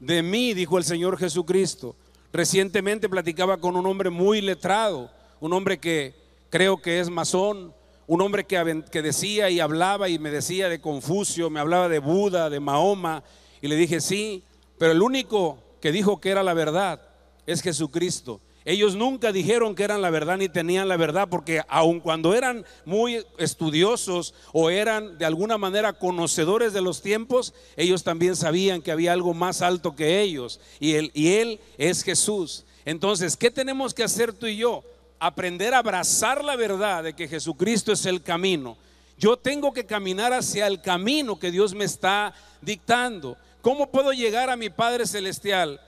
De 0.00 0.22
mí, 0.22 0.52
dijo 0.52 0.76
el 0.76 0.84
Señor 0.84 1.16
Jesucristo. 1.16 1.94
Recientemente 2.32 3.08
platicaba 3.08 3.58
con 3.58 3.76
un 3.76 3.86
hombre 3.86 4.10
muy 4.10 4.40
letrado, 4.40 5.10
un 5.40 5.52
hombre 5.52 5.78
que 5.78 6.14
creo 6.50 6.82
que 6.82 6.98
es 6.98 7.08
masón, 7.08 7.72
un 8.06 8.20
hombre 8.20 8.44
que, 8.44 8.84
que 8.90 9.00
decía 9.00 9.48
y 9.48 9.60
hablaba 9.60 10.08
y 10.08 10.18
me 10.18 10.30
decía 10.30 10.68
de 10.68 10.80
Confucio, 10.80 11.48
me 11.48 11.60
hablaba 11.60 11.88
de 11.88 12.00
Buda, 12.00 12.50
de 12.50 12.58
Mahoma, 12.58 13.22
y 13.60 13.68
le 13.68 13.76
dije, 13.76 14.00
sí, 14.00 14.42
pero 14.78 14.92
el 14.92 15.02
único 15.02 15.58
que 15.80 15.92
dijo 15.92 16.20
que 16.20 16.30
era 16.30 16.42
la 16.42 16.54
verdad 16.54 17.00
es 17.46 17.62
Jesucristo. 17.62 18.40
Ellos 18.64 18.94
nunca 18.94 19.32
dijeron 19.32 19.74
que 19.74 19.82
eran 19.82 20.02
la 20.02 20.10
verdad 20.10 20.38
ni 20.38 20.48
tenían 20.48 20.88
la 20.88 20.96
verdad, 20.96 21.28
porque 21.28 21.62
aun 21.68 22.00
cuando 22.00 22.34
eran 22.34 22.64
muy 22.84 23.24
estudiosos 23.38 24.34
o 24.52 24.70
eran 24.70 25.18
de 25.18 25.24
alguna 25.24 25.58
manera 25.58 25.92
conocedores 25.92 26.72
de 26.72 26.80
los 26.80 27.02
tiempos, 27.02 27.54
ellos 27.76 28.04
también 28.04 28.36
sabían 28.36 28.82
que 28.82 28.92
había 28.92 29.12
algo 29.12 29.34
más 29.34 29.62
alto 29.62 29.96
que 29.96 30.20
ellos 30.20 30.60
y 30.78 30.94
él, 30.94 31.60
es 31.78 32.02
Jesús. 32.02 32.64
Entonces, 32.84 33.36
¿qué 33.36 33.50
tenemos 33.50 33.94
que 33.94 34.04
hacer 34.04 34.32
tú 34.32 34.46
y 34.46 34.56
yo? 34.56 34.82
Aprender 35.18 35.74
a 35.74 35.78
abrazar 35.78 36.44
la 36.44 36.56
verdad 36.56 37.04
de 37.04 37.14
que 37.14 37.28
Jesucristo 37.28 37.92
es 37.92 38.06
el 38.06 38.22
camino. 38.22 38.76
Yo 39.18 39.36
tengo 39.36 39.72
que 39.72 39.86
caminar 39.86 40.32
hacia 40.32 40.66
el 40.66 40.80
camino 40.80 41.38
que 41.38 41.50
Dios 41.50 41.74
me 41.74 41.84
está 41.84 42.34
dictando. 42.60 43.36
¿Cómo 43.60 43.90
puedo 43.90 44.12
llegar 44.12 44.50
a 44.50 44.56
mi 44.56 44.68
Padre 44.68 45.06
Celestial? 45.06 45.80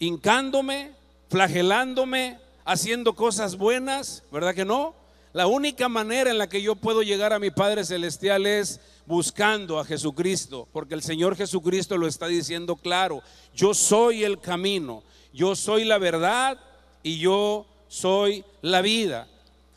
Hincándome, 0.00 0.90
flagelándome, 1.32 2.38
haciendo 2.66 3.14
cosas 3.14 3.56
buenas, 3.56 4.22
¿verdad 4.30 4.54
que 4.54 4.66
no? 4.66 4.94
La 5.32 5.46
única 5.46 5.88
manera 5.88 6.30
en 6.30 6.36
la 6.36 6.46
que 6.46 6.60
yo 6.60 6.76
puedo 6.76 7.02
llegar 7.02 7.32
a 7.32 7.38
mi 7.38 7.50
Padre 7.50 7.86
Celestial 7.86 8.44
es 8.44 8.80
buscando 9.06 9.78
a 9.78 9.86
Jesucristo, 9.86 10.68
porque 10.74 10.92
el 10.92 11.02
Señor 11.02 11.34
Jesucristo 11.34 11.96
lo 11.96 12.06
está 12.06 12.26
diciendo 12.26 12.76
claro, 12.76 13.22
yo 13.54 13.72
soy 13.72 14.24
el 14.24 14.40
camino, 14.40 15.04
yo 15.32 15.56
soy 15.56 15.86
la 15.86 15.96
verdad 15.96 16.58
y 17.02 17.18
yo 17.18 17.64
soy 17.88 18.44
la 18.60 18.82
vida. 18.82 19.26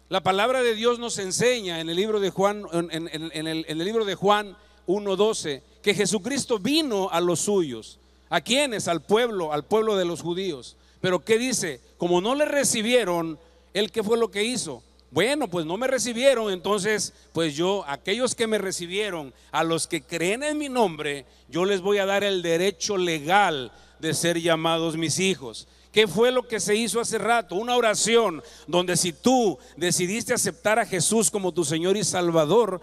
La 0.10 0.22
palabra 0.22 0.62
de 0.62 0.76
Dios 0.76 1.00
nos 1.00 1.18
enseña 1.20 1.80
en 1.80 1.90
el 1.90 1.96
libro 1.96 2.20
de 2.20 2.32
Juan, 2.32 2.66
en, 2.74 3.48
el, 3.48 3.78
libro 3.78 4.04
de 4.04 4.16
Juan 4.16 4.58
1.12, 4.88 5.62
que 5.82 5.94
Jesucristo 5.94 6.60
vino 6.60 7.10
a 7.10 7.22
los 7.22 7.40
suyos. 7.40 7.98
¿A 8.30 8.42
quiénes? 8.42 8.90
Al 8.90 9.04
pueblo, 9.04 9.54
al 9.54 9.64
pueblo 9.64 9.96
de 9.96 10.04
los 10.04 10.22
judíos. 10.22 10.76
Pero 11.02 11.24
¿qué 11.24 11.38
dice? 11.38 11.80
Como 11.98 12.22
no 12.22 12.36
le 12.36 12.46
recibieron, 12.46 13.40
¿él 13.74 13.92
qué 13.92 14.04
fue 14.04 14.18
lo 14.18 14.32
que 14.32 14.44
hizo? 14.44 14.84
Bueno, 15.12 15.48
pues 15.48 15.66
no 15.66 15.78
me 15.78 15.88
recibieron, 15.88 16.52
entonces, 16.52 17.14
pues 17.32 17.56
yo, 17.56 17.86
aquellos 17.88 18.36
que 18.36 18.48
me 18.48 18.58
recibieron, 18.58 19.34
a 19.52 19.64
los 19.64 19.88
que 19.88 20.02
creen 20.02 20.44
en 20.44 20.58
mi 20.58 20.68
nombre, 20.68 21.26
yo 21.48 21.64
les 21.64 21.80
voy 21.80 22.00
a 22.00 22.06
dar 22.06 22.24
el 22.24 22.42
derecho 22.42 22.98
legal 22.98 23.72
de 24.00 24.14
ser 24.14 24.42
llamados 24.42 24.98
mis 24.98 25.20
hijos. 25.20 25.68
¿Qué 25.96 26.08
fue 26.08 26.34
lo 26.34 26.46
que 26.46 26.60
se 26.60 26.76
hizo 26.76 27.00
hace 27.00 27.18
rato? 27.18 27.56
Una 27.56 27.78
oración 27.78 28.44
donde 28.68 28.98
si 28.98 29.14
tú 29.14 29.58
decidiste 29.78 30.34
aceptar 30.34 30.78
a 30.78 30.86
Jesús 30.86 31.32
como 31.32 31.54
tu 31.54 31.64
Señor 31.64 31.96
y 31.96 32.04
Salvador, 32.04 32.82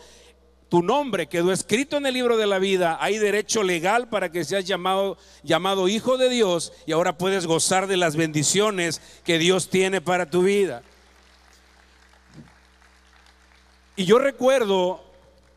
tu 0.72 0.82
nombre 0.82 1.26
quedó 1.26 1.52
escrito 1.52 1.98
en 1.98 2.06
el 2.06 2.14
libro 2.14 2.38
de 2.38 2.46
la 2.46 2.58
vida, 2.58 2.96
hay 2.98 3.18
derecho 3.18 3.62
legal 3.62 4.08
para 4.08 4.32
que 4.32 4.42
seas 4.42 4.64
llamado, 4.64 5.18
llamado 5.42 5.86
hijo 5.86 6.16
de 6.16 6.30
Dios 6.30 6.72
y 6.86 6.92
ahora 6.92 7.18
puedes 7.18 7.46
gozar 7.46 7.86
de 7.88 7.98
las 7.98 8.16
bendiciones 8.16 9.02
que 9.22 9.38
Dios 9.38 9.68
tiene 9.68 10.00
para 10.00 10.30
tu 10.30 10.44
vida. 10.44 10.82
Y 13.96 14.06
yo 14.06 14.18
recuerdo, 14.18 15.04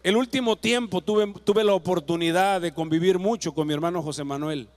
el 0.03 0.17
último 0.17 0.57
tiempo 0.57 0.99
tuve, 0.99 1.33
tuve 1.45 1.63
la 1.63 1.75
oportunidad 1.75 2.59
de 2.59 2.73
convivir 2.73 3.17
mucho 3.17 3.53
con 3.53 3.67
mi 3.67 3.73
hermano 3.73 4.03
José 4.03 4.25
Manuel. 4.25 4.67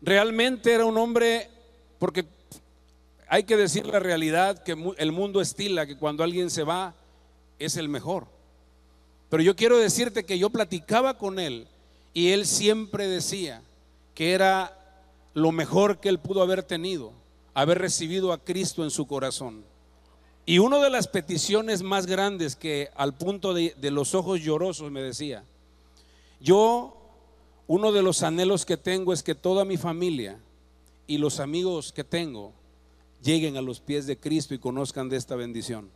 Realmente 0.00 0.72
era 0.72 0.86
un 0.86 0.96
hombre, 0.96 1.50
porque 1.98 2.24
hay 3.28 3.44
que 3.44 3.58
decir 3.58 3.84
la 3.84 3.98
realidad, 3.98 4.62
que 4.62 4.94
el 4.96 5.12
mundo 5.12 5.42
estila 5.42 5.84
que 5.84 5.98
cuando 5.98 6.24
alguien 6.24 6.48
se 6.48 6.62
va 6.62 6.94
es 7.58 7.76
el 7.76 7.90
mejor. 7.90 8.32
Pero 9.32 9.44
yo 9.44 9.56
quiero 9.56 9.78
decirte 9.78 10.24
que 10.24 10.38
yo 10.38 10.50
platicaba 10.50 11.16
con 11.16 11.38
él 11.38 11.66
y 12.12 12.32
él 12.32 12.44
siempre 12.44 13.08
decía 13.08 13.62
que 14.14 14.32
era 14.32 14.78
lo 15.32 15.52
mejor 15.52 16.00
que 16.00 16.10
él 16.10 16.18
pudo 16.18 16.42
haber 16.42 16.62
tenido, 16.62 17.14
haber 17.54 17.78
recibido 17.78 18.34
a 18.34 18.44
Cristo 18.44 18.84
en 18.84 18.90
su 18.90 19.06
corazón. 19.06 19.64
Y 20.44 20.58
una 20.58 20.80
de 20.80 20.90
las 20.90 21.08
peticiones 21.08 21.82
más 21.82 22.04
grandes 22.04 22.56
que 22.56 22.90
al 22.94 23.14
punto 23.14 23.54
de, 23.54 23.74
de, 23.80 23.90
los 23.90 24.14
ojos 24.14 24.38
llorosos 24.42 24.90
me 24.90 25.00
decía, 25.00 25.44
yo, 26.38 26.94
uno 27.68 27.90
de 27.90 28.02
los 28.02 28.22
anhelos 28.22 28.66
que 28.66 28.76
tengo 28.76 29.14
es 29.14 29.22
que 29.22 29.34
toda 29.34 29.64
mi 29.64 29.78
familia 29.78 30.38
y 31.06 31.16
los 31.16 31.40
amigos 31.40 31.90
que 31.90 32.04
tengo 32.04 32.52
lleguen 33.22 33.56
a 33.56 33.62
los 33.62 33.80
pies 33.80 34.06
de 34.06 34.18
Cristo 34.18 34.52
y 34.52 34.58
conozcan 34.58 35.08
de 35.08 35.16
esta 35.16 35.36
bendición. 35.36 35.88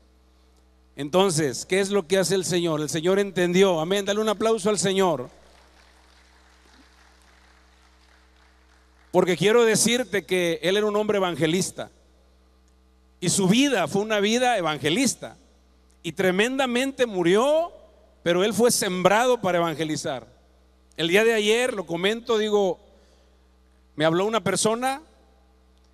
Entonces, 0.97 1.67
¿qué 1.67 1.81
es 1.81 1.91
lo 1.91 2.09
que 2.09 2.17
hace 2.17 2.35
el 2.35 2.45
Señor? 2.47 2.81
El 2.81 2.89
Señor 2.89 3.19
entendió. 3.19 3.79
Amén. 3.81 4.07
Dale 4.07 4.19
un 4.19 4.31
aplauso 4.31 4.71
al 4.71 4.79
Señor. 4.79 5.29
Porque 9.11 9.37
quiero 9.37 9.65
decirte 9.65 10.25
que 10.25 10.59
Él 10.63 10.79
era 10.79 10.87
un 10.87 10.97
hombre 10.97 11.19
evangelista. 11.19 11.91
Y 13.21 13.29
su 13.29 13.47
vida 13.47 13.87
fue 13.89 14.01
una 14.01 14.21
vida 14.21 14.57
evangelista. 14.57 15.37
Y 16.03 16.13
tremendamente 16.13 17.05
murió, 17.05 17.73
pero 18.23 18.43
Él 18.43 18.55
fue 18.55 18.71
sembrado 18.71 19.39
para 19.43 19.59
evangelizar. 19.59 20.27
El 20.97 21.09
día 21.09 21.25
de 21.25 21.35
ayer, 21.35 21.75
lo 21.75 21.85
comento, 21.85 22.39
digo, 22.39 22.81
me 23.97 24.07
habló 24.07 24.25
una 24.25 24.43
persona 24.43 25.03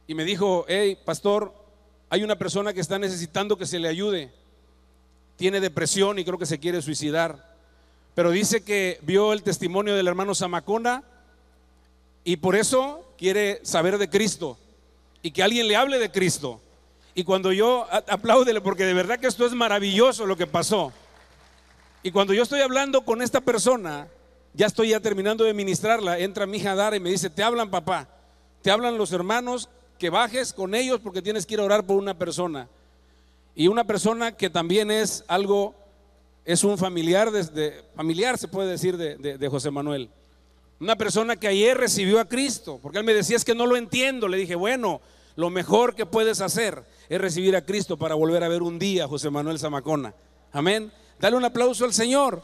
y 0.06 0.14
me 0.14 0.24
dijo, 0.24 0.64
hey, 0.68 0.96
pastor, 1.04 1.52
hay 2.08 2.22
una 2.22 2.38
persona 2.38 2.72
que 2.72 2.80
está 2.80 3.00
necesitando 3.00 3.56
que 3.56 3.66
se 3.66 3.80
le 3.80 3.88
ayude 3.88 4.41
tiene 5.42 5.58
depresión 5.58 6.20
y 6.20 6.24
creo 6.24 6.38
que 6.38 6.46
se 6.46 6.60
quiere 6.60 6.80
suicidar. 6.82 7.44
Pero 8.14 8.30
dice 8.30 8.62
que 8.62 9.00
vio 9.02 9.32
el 9.32 9.42
testimonio 9.42 9.96
del 9.96 10.06
hermano 10.06 10.36
Zamacona 10.36 11.02
y 12.22 12.36
por 12.36 12.54
eso 12.54 13.04
quiere 13.18 13.58
saber 13.64 13.98
de 13.98 14.08
Cristo 14.08 14.56
y 15.20 15.32
que 15.32 15.42
alguien 15.42 15.66
le 15.66 15.74
hable 15.74 15.98
de 15.98 16.12
Cristo. 16.12 16.60
Y 17.16 17.24
cuando 17.24 17.52
yo 17.52 17.88
apláudele 17.90 18.60
porque 18.60 18.84
de 18.84 18.94
verdad 18.94 19.18
que 19.18 19.26
esto 19.26 19.44
es 19.44 19.52
maravilloso 19.52 20.26
lo 20.26 20.36
que 20.36 20.46
pasó. 20.46 20.92
Y 22.04 22.12
cuando 22.12 22.34
yo 22.34 22.44
estoy 22.44 22.60
hablando 22.60 23.04
con 23.04 23.20
esta 23.20 23.40
persona, 23.40 24.06
ya 24.54 24.66
estoy 24.66 24.90
ya 24.90 25.00
terminando 25.00 25.42
de 25.42 25.54
ministrarla, 25.54 26.20
entra 26.20 26.46
mi 26.46 26.58
hija 26.58 26.76
Dara 26.76 26.94
y 26.94 27.00
me 27.00 27.10
dice, 27.10 27.30
"Te 27.30 27.42
hablan, 27.42 27.68
papá. 27.68 28.06
Te 28.62 28.70
hablan 28.70 28.96
los 28.96 29.10
hermanos 29.10 29.68
que 29.98 30.08
bajes 30.08 30.52
con 30.52 30.76
ellos 30.76 31.00
porque 31.02 31.20
tienes 31.20 31.46
que 31.46 31.54
ir 31.54 31.60
a 31.60 31.64
orar 31.64 31.84
por 31.84 31.96
una 31.96 32.16
persona." 32.16 32.68
Y 33.54 33.68
una 33.68 33.84
persona 33.84 34.32
que 34.32 34.48
también 34.48 34.90
es 34.90 35.24
algo, 35.28 35.74
es 36.44 36.64
un 36.64 36.78
familiar, 36.78 37.30
desde, 37.30 37.82
familiar 37.94 38.38
se 38.38 38.48
puede 38.48 38.70
decir 38.70 38.96
de, 38.96 39.16
de, 39.16 39.48
José 39.48 39.70
Manuel. 39.70 40.10
Una 40.80 40.96
persona 40.96 41.36
que 41.36 41.48
ayer 41.48 41.76
recibió 41.76 42.18
a 42.18 42.28
Cristo, 42.28 42.80
porque 42.82 42.98
él 42.98 43.04
me 43.04 43.14
decía 43.14 43.36
es 43.36 43.44
que 43.44 43.54
no 43.54 43.66
lo 43.66 43.76
entiendo. 43.76 44.26
Le 44.28 44.38
dije, 44.38 44.54
bueno, 44.54 45.00
Lo 45.34 45.48
mejor 45.48 45.94
que 45.94 46.04
puedes 46.04 46.40
hacer 46.40 46.84
es 47.08 47.20
recibir 47.20 47.56
a 47.56 47.64
Cristo 47.64 47.96
para 47.96 48.14
volver 48.14 48.44
a 48.44 48.48
ver 48.48 48.62
un 48.62 48.78
día 48.78 49.04
a 49.04 49.08
José 49.08 49.30
Manuel 49.30 49.58
Zamacona. 49.58 50.14
Amén. 50.52 50.92
Dale 51.18 51.36
un 51.36 51.44
aplauso 51.44 51.84
al 51.84 51.94
Señor. 51.94 52.42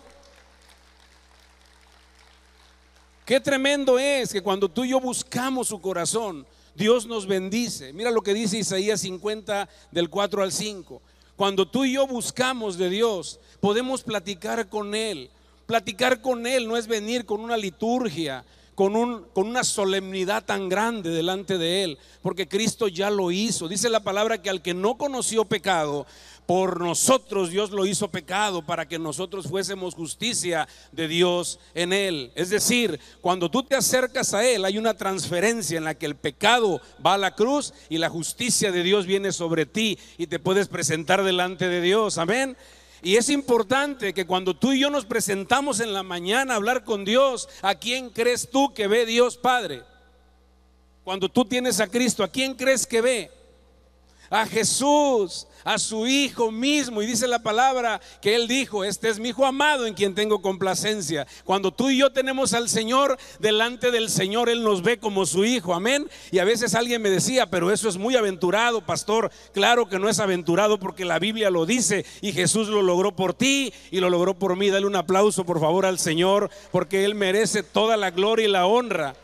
Qué 3.26 3.40
tremendo 3.40 3.98
es 3.98 4.32
que 4.32 4.40
cuando 4.40 4.70
tú 4.70 4.84
y 4.84 4.90
yo 4.90 5.00
buscamos 5.00 5.68
su 5.68 5.80
corazón, 5.82 6.46
Dios 6.78 7.06
nos 7.06 7.26
bendice. 7.26 7.92
Mira 7.92 8.12
lo 8.12 8.22
que 8.22 8.32
dice 8.32 8.56
Isaías 8.56 9.00
50 9.00 9.68
del 9.90 10.08
4 10.08 10.44
al 10.44 10.52
5. 10.52 11.02
Cuando 11.34 11.66
tú 11.66 11.84
y 11.84 11.94
yo 11.94 12.06
buscamos 12.06 12.78
de 12.78 12.88
Dios, 12.88 13.40
podemos 13.58 14.04
platicar 14.04 14.68
con 14.68 14.94
Él. 14.94 15.28
Platicar 15.66 16.22
con 16.22 16.46
Él 16.46 16.68
no 16.68 16.76
es 16.76 16.86
venir 16.86 17.26
con 17.26 17.40
una 17.40 17.56
liturgia, 17.56 18.44
con, 18.76 18.94
un, 18.94 19.24
con, 19.34 19.48
una 19.48 19.64
solemnidad 19.64 20.44
tan 20.44 20.68
grande 20.68 21.10
delante 21.10 21.58
de 21.58 21.82
Él, 21.82 21.98
porque 22.22 22.46
Cristo 22.46 22.86
ya 22.86 23.10
lo 23.10 23.32
hizo. 23.32 23.66
Dice 23.66 23.90
la 23.90 24.04
palabra 24.04 24.40
que 24.40 24.48
al 24.48 24.62
que 24.62 24.72
no 24.72 24.96
conoció 24.96 25.44
pecado, 25.44 26.06
por 26.48 26.80
nosotros 26.80 27.50
Dios 27.50 27.72
lo 27.72 27.84
hizo 27.84 28.08
pecado 28.08 28.62
para 28.62 28.88
que 28.88 28.98
nosotros 28.98 29.48
fuésemos 29.48 29.94
justicia 29.94 30.66
de 30.92 31.06
Dios 31.06 31.60
en 31.74 31.92
Él. 31.92 32.32
Es 32.34 32.48
decir, 32.48 32.98
cuando 33.20 33.50
tú 33.50 33.64
te 33.64 33.76
acercas 33.76 34.32
a 34.32 34.42
Él 34.46 34.64
hay 34.64 34.78
una 34.78 34.94
transferencia 34.94 35.76
en 35.76 35.84
la 35.84 35.94
que 35.94 36.06
el 36.06 36.16
pecado 36.16 36.80
va 37.04 37.12
a 37.12 37.18
la 37.18 37.34
cruz 37.34 37.74
y 37.90 37.98
la 37.98 38.08
justicia 38.08 38.72
de 38.72 38.82
Dios 38.82 39.04
viene 39.04 39.30
sobre 39.30 39.66
ti 39.66 39.98
y 40.16 40.26
te 40.26 40.38
puedes 40.38 40.68
presentar 40.68 41.22
delante 41.22 41.68
de 41.68 41.82
Dios. 41.82 42.16
Amén. 42.16 42.56
Y 43.02 43.16
es 43.16 43.28
importante 43.28 44.14
que 44.14 44.24
cuando 44.24 44.56
tú 44.56 44.72
y 44.72 44.80
yo 44.80 44.88
nos 44.88 45.04
presentamos 45.04 45.80
en 45.80 45.92
la 45.92 46.02
mañana 46.02 46.54
a 46.54 46.56
hablar 46.56 46.82
con 46.82 47.04
Dios, 47.04 47.46
¿a 47.60 47.74
quién 47.74 48.08
crees 48.08 48.48
tú 48.48 48.72
que 48.72 48.86
ve 48.86 49.04
Dios 49.04 49.36
Padre? 49.36 49.82
Cuando 51.04 51.28
tú 51.28 51.44
tienes 51.44 51.78
a 51.78 51.88
Cristo, 51.88 52.24
¿a 52.24 52.28
quién 52.28 52.54
crees 52.54 52.86
que 52.86 53.02
ve? 53.02 53.37
A 54.30 54.46
Jesús 54.46 55.46
a 55.68 55.78
su 55.78 56.06
Hijo 56.06 56.50
mismo. 56.50 57.02
Y 57.02 57.06
dice 57.06 57.28
la 57.28 57.40
palabra 57.40 58.00
que 58.22 58.34
Él 58.34 58.48
dijo, 58.48 58.84
este 58.84 59.10
es 59.10 59.18
mi 59.18 59.28
Hijo 59.28 59.44
amado 59.44 59.86
en 59.86 59.92
quien 59.92 60.14
tengo 60.14 60.40
complacencia. 60.40 61.26
Cuando 61.44 61.70
tú 61.70 61.90
y 61.90 61.98
yo 61.98 62.10
tenemos 62.10 62.54
al 62.54 62.70
Señor, 62.70 63.18
delante 63.38 63.90
del 63.90 64.08
Señor 64.08 64.48
Él 64.48 64.62
nos 64.62 64.82
ve 64.82 64.98
como 64.98 65.26
su 65.26 65.44
Hijo. 65.44 65.74
Amén. 65.74 66.08
Y 66.30 66.38
a 66.38 66.44
veces 66.44 66.74
alguien 66.74 67.02
me 67.02 67.10
decía, 67.10 67.50
pero 67.50 67.70
eso 67.70 67.88
es 67.88 67.98
muy 67.98 68.16
aventurado, 68.16 68.80
pastor. 68.80 69.30
Claro 69.52 69.88
que 69.88 69.98
no 69.98 70.08
es 70.08 70.20
aventurado 70.20 70.78
porque 70.78 71.04
la 71.04 71.18
Biblia 71.18 71.50
lo 71.50 71.66
dice 71.66 72.06
y 72.22 72.32
Jesús 72.32 72.68
lo 72.68 72.80
logró 72.80 73.14
por 73.14 73.34
ti 73.34 73.72
y 73.90 74.00
lo 74.00 74.08
logró 74.08 74.38
por 74.38 74.56
mí. 74.56 74.70
Dale 74.70 74.86
un 74.86 74.96
aplauso 74.96 75.44
por 75.44 75.60
favor 75.60 75.84
al 75.84 75.98
Señor 75.98 76.50
porque 76.72 77.04
Él 77.04 77.14
merece 77.14 77.62
toda 77.62 77.98
la 77.98 78.10
gloria 78.10 78.48
y 78.48 78.50
la 78.50 78.66
honra. 78.66 79.14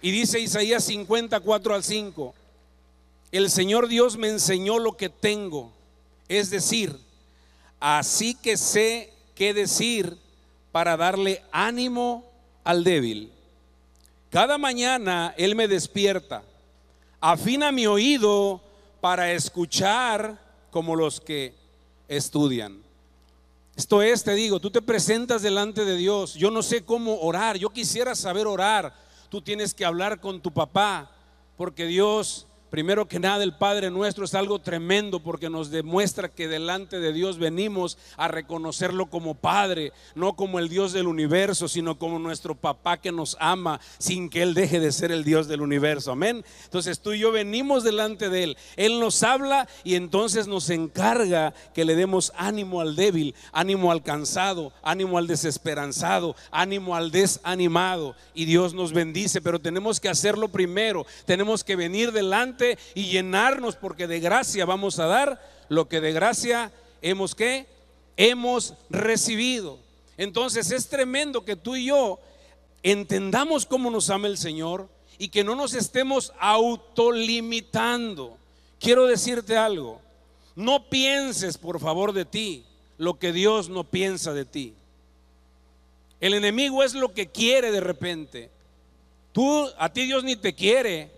Y 0.00 0.10
dice 0.10 0.40
Isaías 0.40 0.84
54 0.84 1.74
al 1.74 1.84
5 1.84 2.45
el 3.32 3.50
Señor 3.50 3.88
Dios 3.88 4.16
me 4.16 4.28
enseñó 4.28 4.78
lo 4.78 4.96
que 4.96 5.08
tengo. 5.08 5.72
Es 6.28 6.50
decir, 6.50 6.98
así 7.80 8.34
que 8.34 8.56
sé 8.56 9.12
qué 9.34 9.54
decir 9.54 10.16
para 10.72 10.96
darle 10.96 11.42
ánimo 11.52 12.24
al 12.64 12.84
débil. 12.84 13.32
Cada 14.30 14.58
mañana 14.58 15.34
Él 15.36 15.54
me 15.54 15.68
despierta, 15.68 16.42
afina 17.20 17.72
mi 17.72 17.86
oído 17.86 18.60
para 19.00 19.32
escuchar 19.32 20.38
como 20.70 20.96
los 20.96 21.20
que 21.20 21.54
estudian. 22.08 22.82
Esto 23.76 24.02
es, 24.02 24.24
te 24.24 24.34
digo, 24.34 24.58
tú 24.58 24.70
te 24.70 24.80
presentas 24.80 25.42
delante 25.42 25.84
de 25.84 25.96
Dios. 25.96 26.34
Yo 26.34 26.50
no 26.50 26.62
sé 26.62 26.82
cómo 26.82 27.20
orar, 27.20 27.58
yo 27.58 27.70
quisiera 27.70 28.14
saber 28.14 28.46
orar. 28.46 28.94
Tú 29.28 29.42
tienes 29.42 29.74
que 29.74 29.84
hablar 29.84 30.20
con 30.20 30.40
tu 30.40 30.50
papá, 30.50 31.10
porque 31.56 31.84
Dios 31.84 32.45
Primero 32.70 33.06
que 33.06 33.20
nada, 33.20 33.44
el 33.44 33.54
Padre 33.54 33.90
nuestro 33.90 34.24
es 34.24 34.34
algo 34.34 34.58
tremendo 34.58 35.20
porque 35.20 35.48
nos 35.48 35.70
demuestra 35.70 36.28
que 36.28 36.48
delante 36.48 36.98
de 36.98 37.12
Dios 37.12 37.38
venimos 37.38 37.96
a 38.16 38.26
reconocerlo 38.26 39.06
como 39.06 39.36
Padre, 39.36 39.92
no 40.16 40.34
como 40.34 40.58
el 40.58 40.68
Dios 40.68 40.92
del 40.92 41.06
universo, 41.06 41.68
sino 41.68 41.96
como 41.96 42.18
nuestro 42.18 42.56
papá 42.56 42.96
que 42.96 43.12
nos 43.12 43.36
ama 43.38 43.80
sin 43.98 44.28
que 44.28 44.42
Él 44.42 44.54
deje 44.54 44.80
de 44.80 44.90
ser 44.90 45.12
el 45.12 45.22
Dios 45.22 45.46
del 45.46 45.60
universo. 45.60 46.10
Amén. 46.10 46.44
Entonces 46.64 46.98
tú 46.98 47.12
y 47.12 47.20
yo 47.20 47.30
venimos 47.30 47.84
delante 47.84 48.30
de 48.30 48.42
Él. 48.42 48.56
Él 48.74 48.98
nos 48.98 49.22
habla 49.22 49.68
y 49.84 49.94
entonces 49.94 50.48
nos 50.48 50.68
encarga 50.68 51.54
que 51.72 51.84
le 51.84 51.94
demos 51.94 52.32
ánimo 52.36 52.80
al 52.80 52.96
débil, 52.96 53.36
ánimo 53.52 53.92
al 53.92 54.02
cansado, 54.02 54.72
ánimo 54.82 55.18
al 55.18 55.28
desesperanzado, 55.28 56.34
ánimo 56.50 56.96
al 56.96 57.12
desanimado. 57.12 58.16
Y 58.34 58.44
Dios 58.44 58.74
nos 58.74 58.92
bendice, 58.92 59.40
pero 59.40 59.60
tenemos 59.60 60.00
que 60.00 60.08
hacerlo 60.08 60.48
primero. 60.48 61.06
Tenemos 61.26 61.62
que 61.62 61.76
venir 61.76 62.10
delante 62.10 62.55
y 62.94 63.06
llenarnos 63.06 63.76
porque 63.76 64.06
de 64.06 64.20
gracia 64.20 64.64
vamos 64.64 64.98
a 64.98 65.06
dar 65.06 65.40
lo 65.68 65.88
que 65.88 66.00
de 66.00 66.12
gracia 66.12 66.72
hemos 67.02 67.34
que 67.34 67.66
hemos 68.16 68.74
recibido. 68.90 69.78
Entonces 70.16 70.70
es 70.70 70.88
tremendo 70.88 71.44
que 71.44 71.56
tú 71.56 71.76
y 71.76 71.86
yo 71.86 72.18
entendamos 72.82 73.66
cómo 73.66 73.90
nos 73.90 74.10
ama 74.10 74.28
el 74.28 74.38
Señor 74.38 74.88
y 75.18 75.28
que 75.28 75.44
no 75.44 75.54
nos 75.54 75.74
estemos 75.74 76.32
autolimitando. 76.38 78.36
Quiero 78.78 79.06
decirte 79.06 79.56
algo, 79.56 80.00
no 80.54 80.88
pienses 80.88 81.58
por 81.58 81.80
favor 81.80 82.12
de 82.12 82.24
ti 82.24 82.64
lo 82.98 83.18
que 83.18 83.32
Dios 83.32 83.68
no 83.68 83.84
piensa 83.84 84.32
de 84.32 84.44
ti. 84.44 84.74
El 86.20 86.34
enemigo 86.34 86.82
es 86.82 86.94
lo 86.94 87.12
que 87.12 87.28
quiere 87.28 87.70
de 87.70 87.80
repente. 87.80 88.50
Tú, 89.32 89.68
a 89.76 89.92
ti 89.92 90.06
Dios 90.06 90.24
ni 90.24 90.36
te 90.36 90.54
quiere. 90.54 91.10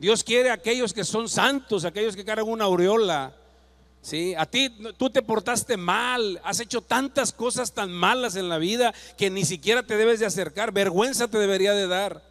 Dios 0.00 0.24
quiere 0.24 0.48
a 0.48 0.54
aquellos 0.54 0.94
que 0.94 1.04
son 1.04 1.28
santos, 1.28 1.84
aquellos 1.84 2.16
que 2.16 2.24
cargan 2.24 2.48
una 2.48 2.64
aureola. 2.64 3.34
¿sí? 4.00 4.34
A 4.34 4.46
ti, 4.46 4.74
tú 4.96 5.10
te 5.10 5.20
portaste 5.20 5.76
mal, 5.76 6.40
has 6.42 6.58
hecho 6.58 6.80
tantas 6.80 7.32
cosas 7.32 7.72
tan 7.72 7.92
malas 7.92 8.34
en 8.34 8.48
la 8.48 8.56
vida 8.56 8.94
que 9.18 9.28
ni 9.28 9.44
siquiera 9.44 9.82
te 9.82 9.98
debes 9.98 10.18
de 10.18 10.24
acercar. 10.24 10.72
Vergüenza 10.72 11.28
te 11.28 11.36
debería 11.36 11.74
de 11.74 11.86
dar. 11.86 12.22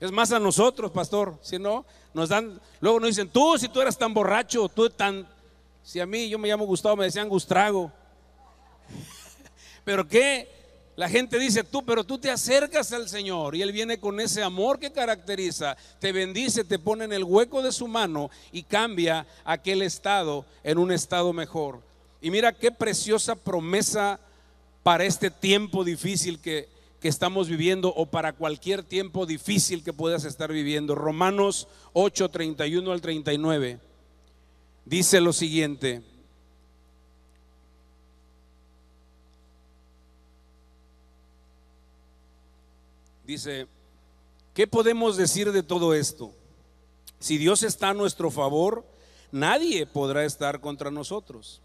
Es 0.00 0.10
más 0.10 0.32
a 0.32 0.40
nosotros, 0.40 0.90
pastor. 0.90 1.38
Si 1.42 1.60
no, 1.60 1.86
nos 2.12 2.28
dan, 2.28 2.60
luego 2.80 2.98
nos 2.98 3.10
dicen, 3.10 3.28
tú 3.28 3.56
si 3.56 3.68
tú 3.68 3.80
eras 3.80 3.96
tan 3.96 4.12
borracho, 4.12 4.68
tú 4.68 4.90
tan, 4.90 5.28
si 5.84 6.00
a 6.00 6.06
mí 6.06 6.28
yo 6.28 6.40
me 6.40 6.48
llamo 6.48 6.66
Gustavo, 6.66 6.96
me 6.96 7.04
decían 7.04 7.28
Gustrago. 7.28 7.92
Pero 9.84 10.08
qué, 10.08 10.55
la 10.96 11.08
gente 11.08 11.38
dice 11.38 11.62
tú, 11.62 11.84
pero 11.84 12.04
tú 12.04 12.18
te 12.18 12.30
acercas 12.30 12.92
al 12.92 13.08
Señor 13.08 13.54
y 13.54 13.62
Él 13.62 13.70
viene 13.70 14.00
con 14.00 14.18
ese 14.18 14.42
amor 14.42 14.78
que 14.78 14.90
caracteriza, 14.90 15.76
te 16.00 16.10
bendice, 16.10 16.64
te 16.64 16.78
pone 16.78 17.04
en 17.04 17.12
el 17.12 17.22
hueco 17.22 17.62
de 17.62 17.70
su 17.70 17.86
mano 17.86 18.30
y 18.50 18.62
cambia 18.62 19.26
aquel 19.44 19.82
estado 19.82 20.46
en 20.64 20.78
un 20.78 20.90
estado 20.90 21.34
mejor. 21.34 21.80
Y 22.22 22.30
mira 22.30 22.52
qué 22.52 22.72
preciosa 22.72 23.36
promesa 23.36 24.18
para 24.82 25.04
este 25.04 25.30
tiempo 25.30 25.84
difícil 25.84 26.40
que, 26.40 26.68
que 26.98 27.08
estamos 27.08 27.48
viviendo 27.48 27.92
o 27.94 28.06
para 28.06 28.32
cualquier 28.32 28.82
tiempo 28.82 29.26
difícil 29.26 29.84
que 29.84 29.92
puedas 29.92 30.24
estar 30.24 30.50
viviendo. 30.50 30.94
Romanos 30.94 31.68
8, 31.92 32.30
31 32.30 32.90
al 32.90 33.00
39 33.02 33.80
dice 34.86 35.20
lo 35.20 35.34
siguiente. 35.34 36.02
Dice, 43.26 43.66
¿qué 44.54 44.68
podemos 44.68 45.16
decir 45.16 45.50
de 45.50 45.64
todo 45.64 45.94
esto? 45.94 46.30
Si 47.18 47.38
Dios 47.38 47.64
está 47.64 47.88
a 47.88 47.94
nuestro 47.94 48.30
favor, 48.30 48.84
nadie 49.32 49.84
podrá 49.84 50.24
estar 50.24 50.60
contra 50.60 50.92
nosotros. 50.92 51.60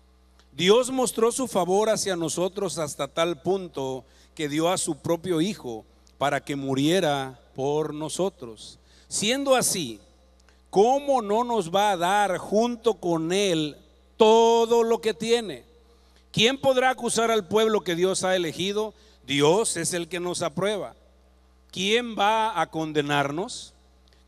Dios 0.54 0.90
mostró 0.90 1.32
su 1.32 1.48
favor 1.48 1.92
hacia 1.92 2.16
nosotros 2.16 2.80
hasta 2.80 3.08
tal 3.08 3.44
punto 3.44 4.04
que 4.34 4.50
dio 4.50 4.70
a 4.70 4.80
su 4.80 4.98
propio 4.98 5.40
Hijo 5.40 5.86
para 6.18 6.44
que 6.44 6.56
muriera 6.56 7.40
por 7.54 7.94
nosotros. 7.94 8.80
Siendo 9.08 9.56
así, 9.56 10.00
¿cómo 10.72 11.22
no 11.22 11.44
nos 11.44 11.74
va 11.74 11.92
a 11.92 11.98
dar 11.98 12.40
junto 12.40 12.96
con 12.96 13.32
Él 13.32 13.78
todo 14.18 14.82
lo 14.82 15.00
que 15.00 15.14
tiene? 15.14 15.64
¿Quién 16.32 16.58
podrá 16.60 16.90
acusar 16.90 17.30
al 17.30 17.48
pueblo 17.48 17.82
que 17.82 17.96
Dios 17.96 18.24
ha 18.24 18.36
elegido? 18.36 18.96
Dios 19.28 19.78
es 19.78 19.94
el 19.94 20.08
que 20.08 20.20
nos 20.20 20.42
aprueba. 20.42 20.96
¿Quién 21.72 22.16
va 22.18 22.60
a 22.60 22.70
condenarnos? 22.70 23.74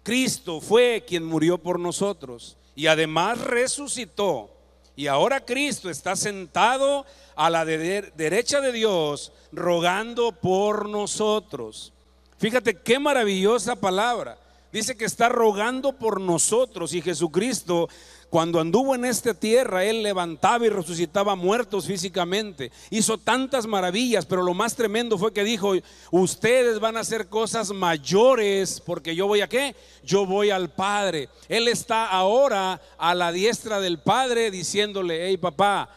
Cristo 0.04 0.60
fue 0.60 1.04
quien 1.08 1.24
murió 1.24 1.58
por 1.58 1.80
nosotros 1.80 2.58
y 2.76 2.88
además 2.88 3.40
resucitó. 3.40 4.50
Y 4.96 5.08
ahora 5.08 5.44
Cristo 5.44 5.90
está 5.90 6.16
sentado 6.16 7.06
a 7.36 7.50
la 7.50 7.66
derecha 7.66 8.62
de 8.62 8.72
Dios 8.72 9.32
rogando 9.52 10.32
por 10.34 10.88
nosotros. 10.88 11.94
Fíjate 12.38 12.76
qué 12.76 13.00
maravillosa 13.00 13.76
palabra. 13.76 14.38
Dice 14.72 14.98
que 14.98 15.06
está 15.06 15.30
rogando 15.30 15.94
por 15.94 16.20
nosotros 16.20 16.94
y 16.94 17.02
Jesucristo 17.02 17.90
Cuando 18.34 18.60
anduvo 18.60 18.96
en 18.96 19.06
esta 19.06 19.36
tierra, 19.36 19.86
Él 19.86 20.02
levantaba 20.02 20.65
y 20.65 20.69
resucitaba 20.69 21.36
muertos 21.36 21.86
físicamente. 21.86 22.72
Hizo 22.89 23.19
tantas 23.19 23.67
maravillas, 23.67 24.26
pero 24.26 24.41
lo 24.41 24.56
más 24.56 24.76
tremendo 24.76 25.19
fue 25.19 25.32
que 25.32 25.43
dijo, 25.43 25.74
ustedes 26.10 26.80
van 26.80 26.98
a 26.98 27.02
hacer 27.02 27.28
cosas 27.28 27.69
mayores 27.69 28.82
porque 28.84 29.15
yo 29.15 29.28
voy 29.28 29.41
a 29.41 29.48
qué? 29.48 29.76
Yo 30.04 30.26
voy 30.26 30.50
al 30.50 30.72
Padre. 30.72 31.30
Él 31.48 31.67
está 31.67 32.08
ahora 32.08 32.82
a 32.98 33.13
la 33.13 33.32
diestra 33.32 33.80
del 33.80 34.00
Padre 34.00 34.50
diciéndole, 34.50 35.28
hey 35.28 35.38
papá, 35.38 35.88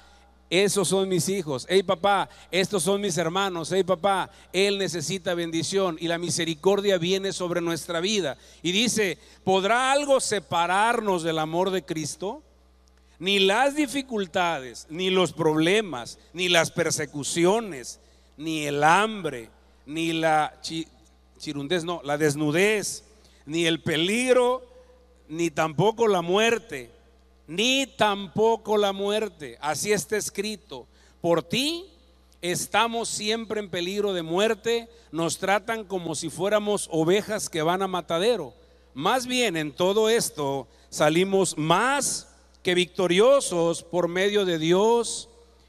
esos 0.48 0.88
son 0.88 1.08
mis 1.08 1.28
hijos. 1.28 1.66
Hey 1.68 1.82
papá, 1.82 2.28
estos 2.50 2.84
son 2.84 3.00
mis 3.00 3.18
hermanos. 3.18 3.72
Hey 3.72 3.82
papá, 3.82 4.30
Él 4.52 4.78
necesita 4.78 5.34
bendición 5.34 5.96
y 6.00 6.06
la 6.06 6.18
misericordia 6.18 6.98
viene 6.98 7.32
sobre 7.32 7.60
nuestra 7.60 8.00
vida. 8.00 8.36
Y 8.62 8.72
dice, 8.72 9.18
¿podrá 9.42 9.90
algo 9.92 10.20
separarnos 10.20 11.24
del 11.24 11.38
amor 11.38 11.70
de 11.70 11.84
Cristo? 11.84 12.42
Ni 13.18 13.40
las 13.40 13.74
dificultades, 13.74 14.86
ni 14.88 15.10
los 15.10 15.32
problemas, 15.32 16.18
ni 16.32 16.48
las 16.48 16.70
persecuciones, 16.70 17.98
ni 18.36 18.66
el 18.66 18.84
hambre, 18.84 19.50
ni 19.84 20.12
la 20.12 20.60
chirundez, 21.38 21.82
no, 21.82 22.02
la 22.04 22.18
desnudez, 22.18 23.04
ni 23.46 23.66
el 23.66 23.82
peligro, 23.82 24.62
ni 25.28 25.50
tampoco 25.50 26.06
la 26.06 26.22
muerte 26.22 26.95
ni 27.46 27.86
tampoco 27.86 28.76
la 28.76 28.92
muerte. 28.92 29.58
Así 29.60 29.92
está 29.92 30.16
escrito. 30.16 30.86
Por 31.20 31.42
ti 31.42 31.84
estamos 32.42 33.08
siempre 33.08 33.60
en 33.60 33.70
peligro 33.70 34.12
de 34.12 34.22
muerte, 34.22 34.88
nos 35.10 35.38
tratan 35.38 35.84
como 35.84 36.14
si 36.14 36.28
fuéramos 36.28 36.88
ovejas 36.92 37.48
que 37.48 37.62
van 37.62 37.82
a 37.82 37.88
matadero. 37.88 38.54
Más 38.94 39.26
bien 39.26 39.56
en 39.56 39.72
todo 39.72 40.08
esto 40.08 40.68
salimos 40.90 41.56
más 41.58 42.28
que 42.62 42.74
victoriosos 42.74 43.82
por 43.82 44.08
medio 44.08 44.44
de 44.44 44.58
Dios, 44.58 45.28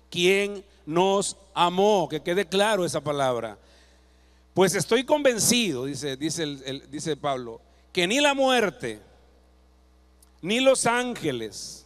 quien 0.10 0.64
nos 0.86 1.38
amó. 1.54 2.08
Que 2.10 2.22
quede 2.22 2.46
claro 2.46 2.86
esa 2.86 3.02
palabra. 3.02 3.58
Pues 4.54 4.74
estoy 4.74 5.04
convencido, 5.04 5.86
dice, 5.86 6.18
dice, 6.18 6.46
dice 6.90 7.16
Pablo, 7.16 7.62
que 7.94 8.08
ni 8.08 8.20
la 8.20 8.34
muerte, 8.34 9.00
ni 10.42 10.60
los 10.60 10.86
ángeles, 10.86 11.86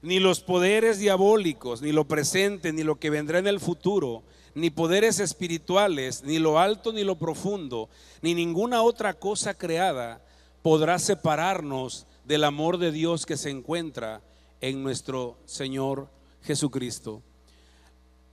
ni 0.00 0.18
los 0.18 0.40
poderes 0.40 0.98
diabólicos, 0.98 1.82
ni 1.82 1.92
lo 1.92 2.04
presente, 2.04 2.72
ni 2.72 2.82
lo 2.82 2.96
que 2.96 3.10
vendrá 3.10 3.38
en 3.38 3.46
el 3.46 3.60
futuro, 3.60 4.22
ni 4.54 4.70
poderes 4.70 5.20
espirituales, 5.20 6.22
ni 6.24 6.38
lo 6.38 6.58
alto, 6.58 6.92
ni 6.92 7.04
lo 7.04 7.16
profundo, 7.16 7.88
ni 8.20 8.34
ninguna 8.34 8.82
otra 8.82 9.14
cosa 9.14 9.54
creada 9.54 10.22
podrá 10.62 10.98
separarnos 10.98 12.06
del 12.24 12.44
amor 12.44 12.78
de 12.78 12.92
Dios 12.92 13.26
que 13.26 13.36
se 13.36 13.50
encuentra 13.50 14.20
en 14.60 14.82
nuestro 14.82 15.36
Señor 15.44 16.08
Jesucristo. 16.42 17.22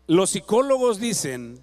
Los 0.07 0.31
psicólogos 0.31 0.99
dicen 0.99 1.59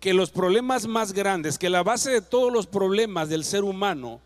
que 0.00 0.14
los 0.14 0.30
problemas 0.30 0.86
más 0.86 1.12
grandes, 1.12 1.58
que 1.58 1.70
la 1.70 1.82
base 1.82 2.10
de 2.10 2.20
todos 2.20 2.52
los 2.52 2.66
problemas 2.66 3.28
del 3.28 3.44
ser 3.44 3.64
humano 3.64 4.20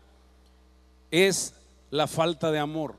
es 1.11 1.53
la 1.91 2.07
falta 2.07 2.51
de 2.51 2.59
amor. 2.59 2.95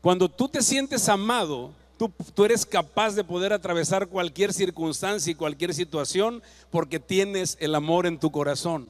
Cuando 0.00 0.28
tú 0.28 0.48
te 0.48 0.62
sientes 0.62 1.08
amado, 1.08 1.70
tú, 1.98 2.12
tú, 2.34 2.44
eres 2.44 2.66
capaz 2.66 3.14
de 3.14 3.24
poder 3.24 3.52
atravesar 3.52 4.08
cualquier 4.08 4.52
circunstancia 4.52 5.30
y 5.30 5.34
cualquier 5.34 5.72
situación 5.72 6.42
porque 6.70 7.00
tienes 7.00 7.56
el 7.60 7.74
amor 7.74 8.06
en 8.06 8.18
tu 8.18 8.30
corazón. 8.30 8.88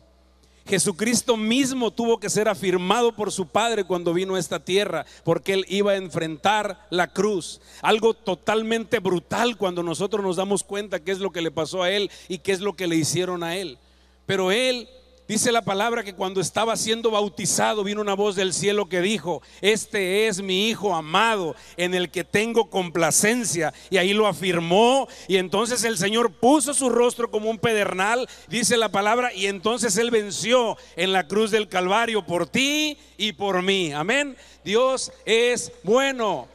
Jesucristo 0.66 1.36
mismo 1.36 1.90
tuvo 1.90 2.18
que 2.18 2.30
ser 2.30 2.48
afirmado 2.48 3.14
por 3.14 3.30
su 3.30 3.46
Padre 3.46 3.84
cuando 3.84 4.14
vino 4.14 4.34
a 4.34 4.38
esta 4.38 4.64
tierra, 4.64 5.04
porque 5.22 5.52
Él 5.52 5.66
iba 5.68 5.92
a 5.92 5.96
enfrentar 5.96 6.86
la 6.88 7.08
cruz. 7.08 7.60
Algo 7.82 8.14
totalmente 8.14 8.98
brutal 8.98 9.58
cuando 9.58 9.82
nosotros 9.82 10.24
nos 10.24 10.36
damos 10.36 10.64
cuenta 10.64 11.00
qué 11.00 11.12
es 11.12 11.18
lo 11.18 11.32
que 11.32 11.42
le 11.42 11.50
pasó 11.50 11.82
a 11.82 11.90
Él 11.90 12.10
y 12.28 12.38
qué 12.38 12.52
es 12.52 12.60
lo 12.60 12.74
que 12.74 12.86
le 12.86 12.96
hicieron 12.96 13.42
a 13.42 13.56
Él. 13.56 13.78
Pero 14.24 14.50
Él 14.52 14.88
Dice 15.26 15.52
la 15.52 15.62
palabra 15.62 16.04
que 16.04 16.14
cuando 16.14 16.42
estaba 16.42 16.76
siendo 16.76 17.10
bautizado 17.10 17.82
vino 17.82 18.02
una 18.02 18.12
voz 18.12 18.36
del 18.36 18.52
cielo 18.52 18.90
que 18.90 19.00
dijo, 19.00 19.40
este 19.62 20.26
es 20.26 20.42
mi 20.42 20.68
Hijo 20.68 20.94
amado 20.94 21.56
en 21.78 21.94
el 21.94 22.10
que 22.10 22.24
tengo 22.24 22.68
complacencia. 22.68 23.72
Y 23.88 23.96
ahí 23.96 24.12
lo 24.12 24.26
afirmó 24.26 25.08
y 25.26 25.36
entonces 25.36 25.82
el 25.84 25.96
Señor 25.96 26.30
puso 26.30 26.74
su 26.74 26.90
rostro 26.90 27.30
como 27.30 27.48
un 27.48 27.58
pedernal, 27.58 28.28
dice 28.48 28.76
la 28.76 28.90
palabra, 28.90 29.32
y 29.32 29.46
entonces 29.46 29.96
Él 29.96 30.10
venció 30.10 30.76
en 30.94 31.12
la 31.12 31.26
cruz 31.26 31.50
del 31.50 31.68
Calvario 31.68 32.26
por 32.26 32.46
ti 32.46 32.98
y 33.16 33.32
por 33.32 33.62
mí. 33.62 33.94
Amén. 33.94 34.36
Dios 34.62 35.10
es 35.24 35.72
bueno. 35.84 36.48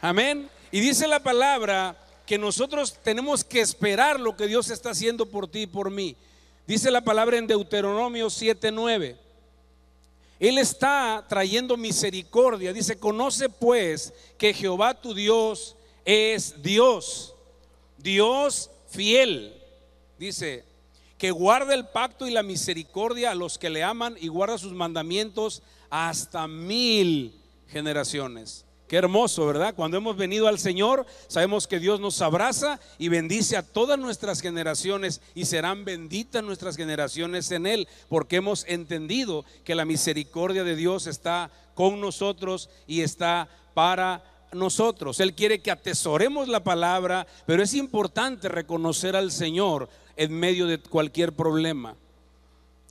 Amén. 0.00 0.48
Y 0.72 0.80
dice 0.80 1.06
la 1.06 1.22
palabra 1.22 2.02
que 2.24 2.38
nosotros 2.38 2.96
tenemos 3.02 3.44
que 3.44 3.60
esperar 3.60 4.18
lo 4.18 4.38
que 4.38 4.46
Dios 4.46 4.70
está 4.70 4.90
haciendo 4.90 5.26
por 5.26 5.48
ti 5.48 5.62
y 5.62 5.66
por 5.66 5.90
mí. 5.90 6.16
Dice 6.66 6.90
la 6.90 7.00
palabra 7.00 7.38
en 7.38 7.46
Deuteronomio 7.46 8.28
7:9. 8.28 9.16
Él 10.38 10.58
está 10.58 11.24
trayendo 11.28 11.76
misericordia. 11.76 12.72
Dice, 12.72 12.98
conoce 12.98 13.48
pues 13.48 14.12
que 14.36 14.52
Jehová 14.52 15.00
tu 15.00 15.14
Dios 15.14 15.76
es 16.04 16.62
Dios, 16.62 17.34
Dios 17.96 18.70
fiel. 18.88 19.54
Dice, 20.18 20.64
que 21.18 21.30
guarda 21.30 21.74
el 21.74 21.86
pacto 21.86 22.26
y 22.26 22.30
la 22.30 22.42
misericordia 22.42 23.30
a 23.30 23.34
los 23.34 23.56
que 23.58 23.70
le 23.70 23.82
aman 23.82 24.16
y 24.20 24.28
guarda 24.28 24.58
sus 24.58 24.72
mandamientos 24.72 25.62
hasta 25.88 26.46
mil 26.46 27.40
generaciones. 27.68 28.65
Qué 28.88 28.96
hermoso, 28.96 29.44
¿verdad? 29.46 29.74
Cuando 29.74 29.96
hemos 29.96 30.16
venido 30.16 30.46
al 30.46 30.60
Señor, 30.60 31.06
sabemos 31.26 31.66
que 31.66 31.80
Dios 31.80 31.98
nos 31.98 32.22
abraza 32.22 32.78
y 32.98 33.08
bendice 33.08 33.56
a 33.56 33.62
todas 33.62 33.98
nuestras 33.98 34.40
generaciones 34.40 35.20
y 35.34 35.46
serán 35.46 35.84
benditas 35.84 36.44
nuestras 36.44 36.76
generaciones 36.76 37.50
en 37.50 37.66
Él, 37.66 37.88
porque 38.08 38.36
hemos 38.36 38.64
entendido 38.68 39.44
que 39.64 39.74
la 39.74 39.84
misericordia 39.84 40.62
de 40.62 40.76
Dios 40.76 41.08
está 41.08 41.50
con 41.74 42.00
nosotros 42.00 42.70
y 42.86 43.00
está 43.00 43.48
para 43.74 44.22
nosotros. 44.52 45.18
Él 45.18 45.34
quiere 45.34 45.58
que 45.58 45.72
atesoremos 45.72 46.46
la 46.46 46.62
palabra, 46.62 47.26
pero 47.44 47.64
es 47.64 47.74
importante 47.74 48.48
reconocer 48.48 49.16
al 49.16 49.32
Señor 49.32 49.88
en 50.16 50.32
medio 50.32 50.68
de 50.68 50.78
cualquier 50.78 51.32
problema. 51.32 51.96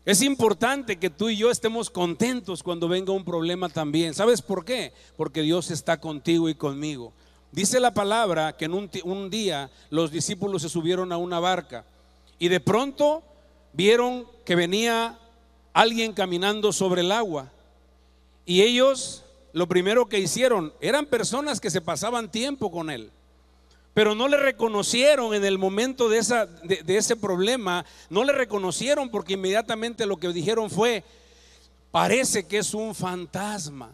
Es 0.06 0.22
importante 0.22 0.98
que 0.98 1.10
tú 1.10 1.30
y 1.30 1.38
yo 1.38 1.50
estemos 1.50 1.90
contentos 1.90 2.62
cuando 2.62 2.88
venga 2.88 3.12
un 3.12 3.26
problema 3.26 3.70
también. 3.70 4.14
¿Sabes 4.14 4.40
por 4.42 4.64
qué? 4.64 4.94
Porque 5.18 5.42
Dios 5.42 5.72
está 5.72 6.00
contigo 6.00 6.48
y 6.48 6.54
conmigo. 6.54 7.12
Dice 7.52 7.80
la 7.80 7.94
palabra 7.94 8.56
que 8.56 8.66
en 8.66 8.74
un, 8.74 9.30
día 9.32 9.72
los 9.90 10.12
discípulos 10.12 10.62
se 10.62 10.70
subieron 10.70 11.12
a 11.12 11.18
una 11.18 11.40
barca 11.40 11.86
y 12.38 12.50
de 12.50 12.60
pronto 12.60 13.24
vieron 13.74 14.28
que 14.46 14.56
venía 14.56 15.18
alguien 15.74 16.14
caminando 16.14 16.72
sobre 16.72 17.02
el 17.02 17.12
agua. 17.12 17.52
Y 18.46 18.62
ellos 18.62 19.24
lo 19.54 19.68
primero 19.68 20.06
que 20.06 20.20
hicieron 20.20 20.72
eran 20.82 21.08
personas 21.08 21.60
que 21.60 21.72
se 21.72 21.82
pasaban 21.82 22.30
tiempo 22.30 22.70
con 22.70 22.92
él 22.92 23.10
pero 23.96 24.14
no 24.14 24.28
le 24.28 24.36
reconocieron 24.36 25.34
en 25.34 25.46
el 25.46 25.58
momento 25.58 26.10
de, 26.10 26.18
esa, 26.18 26.46
de, 26.46 26.98
ese 26.98 27.16
problema, 27.16 27.86
no 28.10 28.26
le 28.26 28.34
reconocieron 28.34 29.10
porque 29.10 29.36
inmediatamente 29.36 30.06
lo 30.06 30.18
que 30.18 30.28
dijeron 30.34 30.70
fue, 30.70 31.02
parece 31.92 32.46
que 32.46 32.58
es 32.58 32.74
un 32.74 32.94
fantasma. 32.94 33.90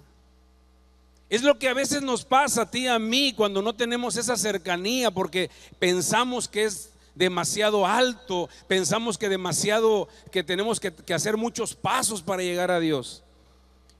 Es 1.30 1.44
lo 1.44 1.60
que 1.60 1.70
a 1.70 1.76
veces 1.76 2.02
nos 2.02 2.26
pasa 2.26 2.64
a 2.64 2.72
ti 2.72 2.86
y 2.86 2.88
a 2.88 2.98
mí 2.98 3.32
cuando 3.38 3.62
no 3.62 3.76
tenemos 3.76 4.18
esa 4.18 4.36
cercanía 4.38 5.12
porque 5.12 5.52
pensamos 5.78 6.48
que 6.48 6.64
es 6.64 6.90
demasiado 7.14 7.86
alto, 7.86 8.50
pensamos 8.68 9.20
que 9.20 9.30
demasiado, 9.30 10.10
que 10.32 10.44
tenemos 10.44 10.80
que, 10.80 10.92
que 10.92 11.14
hacer 11.14 11.38
muchos 11.38 11.76
pasos 11.76 12.24
para 12.24 12.42
llegar 12.42 12.72
a 12.72 12.80
Dios. 12.80 13.24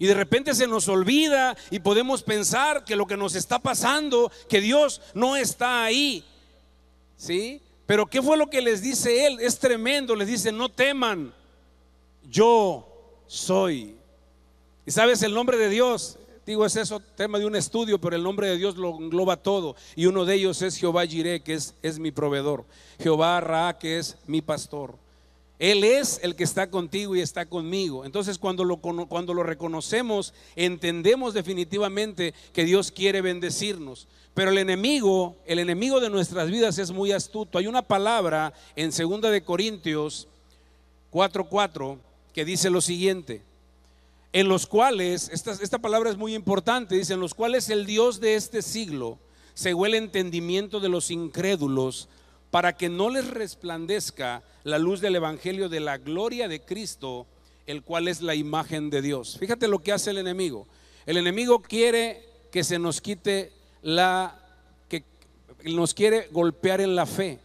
Y 0.02 0.08
de 0.08 0.16
repente 0.16 0.56
se 0.56 0.66
nos 0.66 0.88
olvida 0.88 1.56
y 1.70 1.78
podemos 1.78 2.24
pensar 2.24 2.84
que 2.84 2.96
lo 2.96 3.06
que 3.06 3.16
nos 3.16 3.36
está 3.36 3.60
pasando, 3.60 4.32
que 4.50 4.60
Dios 4.60 5.00
no 5.14 5.36
está 5.36 5.84
ahí. 5.84 6.26
¿Sí? 7.16 7.62
Pero 7.86 8.08
¿qué 8.08 8.20
fue 8.20 8.36
lo 8.36 8.50
que 8.50 8.64
les 8.64 8.82
dice 8.82 9.28
Él? 9.28 9.38
Es 9.40 9.60
tremendo. 9.60 10.16
Les 10.16 10.28
dice, 10.28 10.52
no 10.52 10.70
teman, 10.70 11.32
yo 12.28 12.84
soy. 13.28 13.96
¿Y 14.88 14.90
sabes 14.90 15.22
el 15.22 15.36
nombre 15.36 15.56
de 15.58 15.70
Dios? 15.70 16.18
Digo, 16.48 16.66
es 16.66 16.78
eso 16.78 17.00
tema 17.00 17.38
de 17.38 17.46
un 17.46 17.56
estudio, 17.56 18.02
pero 18.02 18.16
el 18.16 18.24
nombre 18.24 18.48
de 18.48 18.58
Dios 18.58 18.78
lo 18.78 18.98
engloba 18.98 19.38
todo. 19.38 19.76
Y 19.96 20.08
uno 20.08 20.26
de 20.26 20.34
ellos 20.34 20.64
es 20.64 20.78
Jehová 20.78 21.06
Jireh, 21.06 21.44
que 21.44 21.54
es, 21.54 21.76
es 21.84 22.00
mi 22.00 22.10
proveedor. 22.10 22.66
Jehová 22.98 23.40
Ra, 23.40 23.78
que 23.78 24.00
es 24.00 24.18
mi 24.26 24.42
pastor. 24.42 24.96
Él 25.62 25.84
es 25.84 26.20
el 26.24 26.36
que 26.36 26.44
está 26.44 26.72
contigo 26.72 27.16
y 27.16 27.22
está 27.22 27.46
conmigo. 27.46 28.04
Entonces 28.04 28.40
cuando 28.40 28.64
lo, 28.64 28.78
cuando 28.78 29.36
lo 29.36 29.44
reconocemos, 29.44 30.34
entendemos 30.56 31.36
definitivamente 31.36 32.34
que 32.52 32.66
Dios 32.66 32.92
quiere 32.92 33.22
bendecirnos. 33.22 34.08
Pero 34.34 34.50
el 34.50 34.58
enemigo, 34.58 35.36
el 35.46 35.60
enemigo 35.60 36.00
de 36.00 36.10
nuestras 36.10 36.50
vidas 36.50 36.80
es 36.80 36.90
muy 36.90 37.12
astuto. 37.12 37.60
Hay 37.60 37.68
una 37.68 37.84
palabra 37.84 38.54
en 38.76 38.90
2 38.90 39.22
de 39.22 39.44
Corintios 39.44 40.28
4:4 41.12 42.00
que 42.34 42.44
dice 42.44 42.72
lo 42.72 42.82
siguiente: 42.82 43.44
en 44.34 44.48
los 44.48 44.66
cuales, 44.66 45.30
esta, 45.30 45.52
esta 45.52 45.78
palabra 45.78 46.10
es 46.10 46.18
muy 46.18 46.34
importante, 46.34 46.96
dice, 46.96 47.14
en 47.14 47.20
los 47.20 47.36
cuales 47.36 47.70
el 47.70 47.86
Dios 47.86 48.20
de 48.20 48.34
este 48.34 48.64
siglo 48.64 49.20
cegó 49.56 49.86
el 49.86 49.94
entendimiento 49.94 50.80
de 50.80 50.90
los 50.90 51.12
incrédulos 51.12 52.10
para 52.52 52.76
que 52.76 52.90
no 52.90 53.10
les 53.10 53.28
resplandezca 53.28 54.44
la 54.64 54.78
luz 54.78 55.00
del 55.00 55.16
Evangelio 55.16 55.70
de 55.70 55.80
la 55.80 55.98
gloria 55.98 56.48
de 56.48 56.62
Cristo, 56.62 57.26
el 57.66 57.82
cual 57.82 58.10
es 58.10 58.22
la 58.22 58.36
imagen 58.36 58.90
de 58.90 59.02
Dios. 59.02 59.38
Fíjate 59.40 59.70
lo 59.70 59.80
que 59.80 59.94
hace 59.94 60.12
el 60.12 60.18
enemigo. 60.18 60.68
El 61.06 61.18
enemigo 61.18 61.62
quiere 61.62 62.24
que 62.52 62.64
se 62.64 62.78
nos 62.78 63.00
quite 63.00 63.54
la, 63.82 64.38
que 64.90 65.04
nos 65.64 65.94
quiere 65.94 66.28
golpear 66.32 66.82
en 66.82 66.96
la 66.96 67.06
fe. 67.06 67.40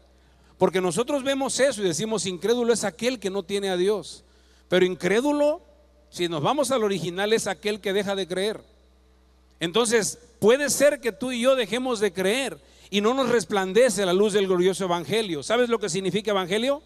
Porque 0.58 0.80
nosotros 0.80 1.22
vemos 1.22 1.60
eso 1.60 1.82
y 1.82 1.84
decimos, 1.84 2.26
incrédulo 2.26 2.72
es 2.72 2.82
aquel 2.82 3.20
que 3.20 3.30
no 3.30 3.44
tiene 3.44 3.68
a 3.70 3.76
Dios. 3.76 4.24
Pero 4.68 4.84
incrédulo, 4.84 5.62
si 6.10 6.28
nos 6.28 6.42
vamos 6.42 6.70
al 6.72 6.82
original, 6.82 7.32
es 7.32 7.46
aquel 7.46 7.80
que 7.80 7.92
deja 7.92 8.16
de 8.16 8.26
creer. 8.26 8.60
Entonces, 9.60 10.18
puede 10.40 10.68
ser 10.70 11.00
que 11.00 11.12
tú 11.12 11.30
y 11.30 11.40
yo 11.40 11.54
dejemos 11.54 12.00
de 12.00 12.12
creer 12.12 12.58
y 12.90 13.00
no 13.00 13.14
nos 13.14 13.28
resplandece 13.28 14.06
la 14.06 14.12
luz 14.12 14.32
del 14.32 14.46
glorioso 14.46 14.84
evangelio. 14.84 15.42
¿Sabes 15.42 15.68
lo 15.68 15.78
que 15.78 15.88
significa 15.88 16.30
evangelio? 16.30 16.82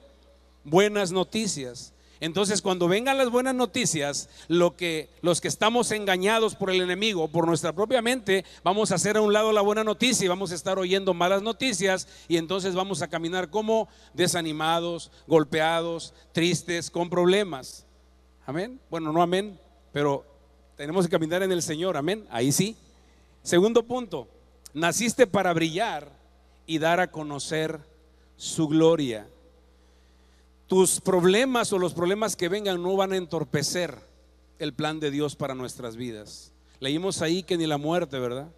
Buenas 0.64 1.12
noticias. 1.12 1.92
Entonces, 2.20 2.60
cuando 2.60 2.86
vengan 2.86 3.16
las 3.16 3.30
buenas 3.30 3.54
noticias, 3.54 4.28
lo 4.46 4.76
que 4.76 5.08
los 5.22 5.40
que 5.40 5.48
estamos 5.48 5.90
engañados 5.90 6.54
por 6.54 6.70
el 6.70 6.82
enemigo, 6.82 7.28
por 7.28 7.46
nuestra 7.46 7.72
propia 7.72 8.02
mente, 8.02 8.44
vamos 8.62 8.92
a 8.92 8.96
hacer 8.96 9.16
a 9.16 9.22
un 9.22 9.32
lado 9.32 9.52
la 9.52 9.62
buena 9.62 9.84
noticia 9.84 10.26
y 10.26 10.28
vamos 10.28 10.52
a 10.52 10.54
estar 10.54 10.78
oyendo 10.78 11.14
malas 11.14 11.42
noticias 11.42 12.06
y 12.28 12.36
entonces 12.36 12.74
vamos 12.74 13.00
a 13.00 13.08
caminar 13.08 13.48
como 13.48 13.88
desanimados, 14.12 15.10
golpeados, 15.26 16.12
tristes, 16.32 16.90
con 16.90 17.08
problemas. 17.08 17.86
Amén. 18.44 18.78
Bueno, 18.90 19.12
no 19.12 19.22
amén, 19.22 19.58
pero 19.90 20.26
tenemos 20.76 21.06
que 21.06 21.10
caminar 21.10 21.42
en 21.42 21.52
el 21.52 21.62
Señor. 21.62 21.96
Amén. 21.96 22.26
Ahí 22.30 22.52
sí. 22.52 22.76
Segundo 23.42 23.82
punto, 23.82 24.28
naciste 24.74 25.26
para 25.26 25.52
brillar 25.52 26.11
y 26.66 26.78
dar 26.78 27.00
a 27.00 27.11
conocer 27.11 27.80
su 28.37 28.68
gloria. 28.68 29.26
Tus 30.66 31.00
problemas 31.00 31.72
o 31.72 31.78
los 31.78 31.94
problemas 31.94 32.37
que 32.37 32.48
vengan 32.48 32.83
no 32.83 32.96
van 32.96 33.12
a 33.12 33.16
entorpecer 33.16 33.98
el 34.59 34.72
plan 34.72 35.00
de 35.00 35.11
Dios 35.11 35.35
para 35.35 35.54
nuestras 35.54 35.96
vidas. 35.96 36.52
Leímos 36.78 37.22
ahí 37.22 37.42
que 37.42 37.56
ni 37.56 37.66
la 37.66 37.78
muerte, 37.78 38.18
¿verdad? 38.18 38.48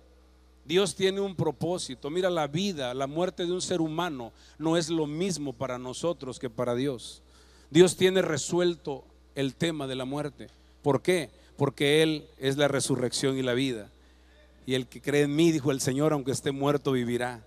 Dios 0.64 0.94
tiene 0.94 1.20
un 1.20 1.34
propósito. 1.34 2.10
Mira, 2.10 2.30
la 2.30 2.46
vida, 2.46 2.94
la 2.94 3.06
muerte 3.06 3.46
de 3.46 3.52
un 3.52 3.62
ser 3.62 3.80
humano 3.80 4.32
no 4.58 4.76
es 4.76 4.90
lo 4.90 5.06
mismo 5.06 5.52
para 5.52 5.78
nosotros 5.78 6.38
que 6.38 6.50
para 6.50 6.74
Dios. 6.74 7.22
Dios 7.70 7.96
tiene 7.96 8.22
resuelto 8.22 9.04
el 9.34 9.54
tema 9.54 9.86
de 9.86 9.96
la 9.96 10.04
muerte. 10.04 10.48
¿Por 10.82 11.02
qué? 11.02 11.30
Porque 11.56 12.02
Él 12.02 12.26
es 12.38 12.56
la 12.56 12.68
resurrección 12.68 13.38
y 13.38 13.42
la 13.42 13.54
vida. 13.54 13.90
Y 14.66 14.74
el 14.74 14.86
que 14.86 15.00
cree 15.00 15.22
en 15.22 15.34
mí, 15.34 15.50
dijo 15.52 15.70
el 15.70 15.80
Señor, 15.80 16.12
aunque 16.12 16.32
esté 16.32 16.52
muerto, 16.52 16.92
vivirá. 16.92 17.44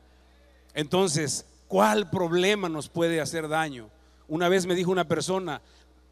Entonces, 0.74 1.46
¿cuál 1.68 2.10
problema 2.10 2.68
nos 2.70 2.90
puede 2.90 3.22
hacer 3.22 3.48
daño? 3.48 3.90
Una 4.28 4.50
vez 4.50 4.66
me 4.66 4.76
dijo 4.76 4.92
una 4.92 5.08
persona, 5.08 5.62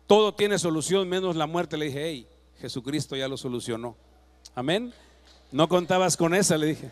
todo 0.07 0.33
tiene 0.33 0.59
solución 0.59 1.09
menos 1.09 1.35
la 1.35 1.47
muerte. 1.47 1.77
Le 1.77 1.85
dije, 1.85 2.03
hey, 2.05 2.27
Jesucristo 2.59 3.15
ya 3.15 3.27
lo 3.27 3.37
solucionó. 3.37 3.95
Amén. 4.55 4.93
No 5.51 5.67
contabas 5.67 6.15
con 6.15 6.33
esa, 6.33 6.57
le 6.57 6.67
dije. 6.67 6.91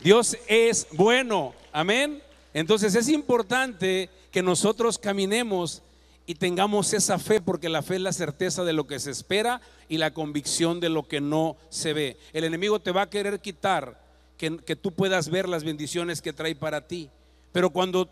Dios 0.00 0.36
es 0.46 0.86
bueno. 0.92 1.54
Amén. 1.72 2.22
Entonces 2.54 2.94
es 2.94 3.08
importante 3.08 4.08
que 4.30 4.42
nosotros 4.42 4.98
caminemos 4.98 5.82
y 6.26 6.34
tengamos 6.34 6.92
esa 6.92 7.18
fe, 7.18 7.40
porque 7.40 7.68
la 7.68 7.82
fe 7.82 7.96
es 7.96 8.00
la 8.00 8.12
certeza 8.12 8.64
de 8.64 8.72
lo 8.72 8.86
que 8.86 8.98
se 8.98 9.12
espera 9.12 9.60
y 9.88 9.98
la 9.98 10.12
convicción 10.12 10.80
de 10.80 10.88
lo 10.88 11.06
que 11.06 11.20
no 11.20 11.56
se 11.70 11.92
ve. 11.92 12.16
El 12.32 12.44
enemigo 12.44 12.80
te 12.80 12.90
va 12.90 13.02
a 13.02 13.10
querer 13.10 13.40
quitar 13.40 14.00
que, 14.36 14.58
que 14.58 14.76
tú 14.76 14.92
puedas 14.92 15.28
ver 15.28 15.48
las 15.48 15.62
bendiciones 15.62 16.20
que 16.20 16.32
trae 16.32 16.56
para 16.56 16.86
ti. 16.86 17.08
Pero 17.52 17.70
cuando 17.70 18.10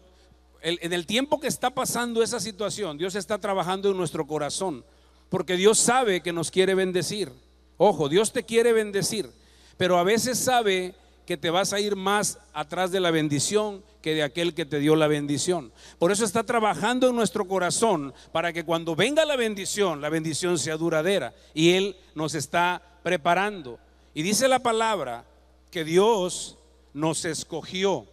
en 0.64 0.92
el 0.94 1.04
tiempo 1.04 1.40
que 1.40 1.46
está 1.46 1.70
pasando 1.70 2.22
esa 2.22 2.40
situación, 2.40 2.96
Dios 2.96 3.14
está 3.16 3.38
trabajando 3.38 3.90
en 3.90 3.98
nuestro 3.98 4.26
corazón, 4.26 4.82
porque 5.28 5.56
Dios 5.56 5.78
sabe 5.78 6.22
que 6.22 6.32
nos 6.32 6.50
quiere 6.50 6.74
bendecir. 6.74 7.30
Ojo, 7.76 8.08
Dios 8.08 8.32
te 8.32 8.44
quiere 8.44 8.72
bendecir, 8.72 9.28
pero 9.76 9.98
a 9.98 10.04
veces 10.04 10.38
sabe 10.38 10.94
que 11.26 11.36
te 11.36 11.50
vas 11.50 11.72
a 11.72 11.80
ir 11.80 11.96
más 11.96 12.38
atrás 12.52 12.90
de 12.90 13.00
la 13.00 13.10
bendición 13.10 13.82
que 14.02 14.14
de 14.14 14.22
aquel 14.22 14.54
que 14.54 14.66
te 14.66 14.78
dio 14.78 14.96
la 14.96 15.06
bendición. 15.06 15.72
Por 15.98 16.12
eso 16.12 16.24
está 16.24 16.44
trabajando 16.44 17.08
en 17.08 17.16
nuestro 17.16 17.48
corazón 17.48 18.12
para 18.32 18.52
que 18.52 18.64
cuando 18.64 18.94
venga 18.94 19.24
la 19.24 19.36
bendición, 19.36 20.00
la 20.00 20.10
bendición 20.10 20.58
sea 20.58 20.76
duradera. 20.76 21.34
Y 21.54 21.70
Él 21.70 21.96
nos 22.14 22.34
está 22.34 22.82
preparando. 23.02 23.78
Y 24.12 24.22
dice 24.22 24.46
la 24.46 24.58
palabra 24.58 25.24
que 25.70 25.84
Dios 25.84 26.58
nos 26.92 27.24
escogió 27.24 28.06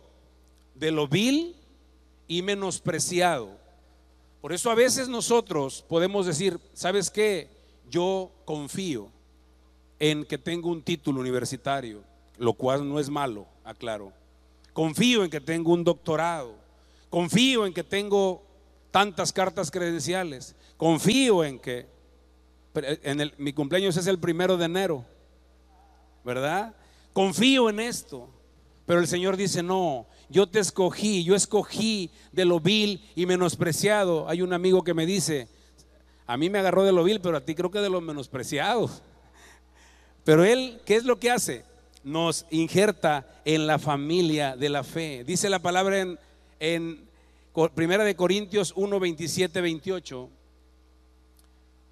de 0.75 0.91
lo 0.91 1.07
vil 1.07 1.55
y 2.27 2.41
menospreciado. 2.41 3.59
Por 4.39 4.53
eso 4.53 4.71
a 4.71 4.75
veces 4.75 5.09
nosotros 5.09 5.83
podemos 5.87 6.25
decir, 6.25 6.59
¿sabes 6.73 7.09
qué? 7.11 7.49
Yo 7.89 8.31
confío 8.45 9.09
en 9.99 10.25
que 10.25 10.37
tengo 10.37 10.69
un 10.69 10.81
título 10.81 11.19
universitario 11.19 12.10
lo 12.41 12.53
cual 12.53 12.89
no 12.89 12.99
es 12.99 13.07
malo, 13.07 13.45
aclaro. 13.63 14.11
Confío 14.73 15.23
en 15.23 15.29
que 15.29 15.39
tengo 15.39 15.73
un 15.73 15.83
doctorado, 15.83 16.55
confío 17.11 17.67
en 17.67 17.73
que 17.73 17.83
tengo 17.83 18.41
tantas 18.89 19.31
cartas 19.31 19.69
credenciales, 19.69 20.55
confío 20.75 21.43
en 21.43 21.59
que 21.59 21.85
en 22.73 23.31
mi 23.37 23.53
cumpleaños 23.53 23.95
es 23.95 24.07
el 24.07 24.17
primero 24.17 24.57
de 24.57 24.65
enero, 24.65 25.05
¿verdad? 26.25 26.75
Confío 27.13 27.69
en 27.69 27.79
esto. 27.79 28.27
Pero 28.87 29.01
el 29.01 29.07
Señor 29.07 29.37
dice, 29.37 29.61
no, 29.61 30.07
yo 30.27 30.49
te 30.49 30.59
escogí, 30.59 31.23
yo 31.23 31.35
escogí 31.35 32.09
de 32.31 32.45
lo 32.45 32.59
vil 32.59 33.07
y 33.15 33.27
menospreciado. 33.27 34.27
Hay 34.27 34.41
un 34.41 34.51
amigo 34.51 34.83
que 34.83 34.95
me 34.95 35.05
dice, 35.05 35.47
a 36.25 36.37
mí 36.37 36.49
me 36.49 36.57
agarró 36.57 36.83
de 36.83 36.91
lo 36.91 37.03
vil, 37.03 37.21
pero 37.21 37.37
a 37.37 37.45
ti 37.45 37.53
creo 37.53 37.69
que 37.69 37.79
de 37.79 37.89
lo 37.91 38.01
menospreciado. 38.01 38.89
Pero 40.23 40.43
él, 40.43 40.81
¿qué 40.85 40.95
es 40.95 41.03
lo 41.03 41.19
que 41.19 41.31
hace? 41.31 41.70
Nos 42.03 42.45
injerta 42.49 43.41
en 43.45 43.67
la 43.67 43.79
familia 43.79 44.55
de 44.55 44.69
la 44.69 44.83
fe. 44.83 45.23
Dice 45.23 45.49
la 45.49 45.59
palabra 45.59 46.17
en, 46.59 47.09
Primera 47.75 48.03
de 48.03 48.15
Corintios 48.15 48.73
1, 48.75 48.99
27, 48.99 49.61
28. 49.61 50.29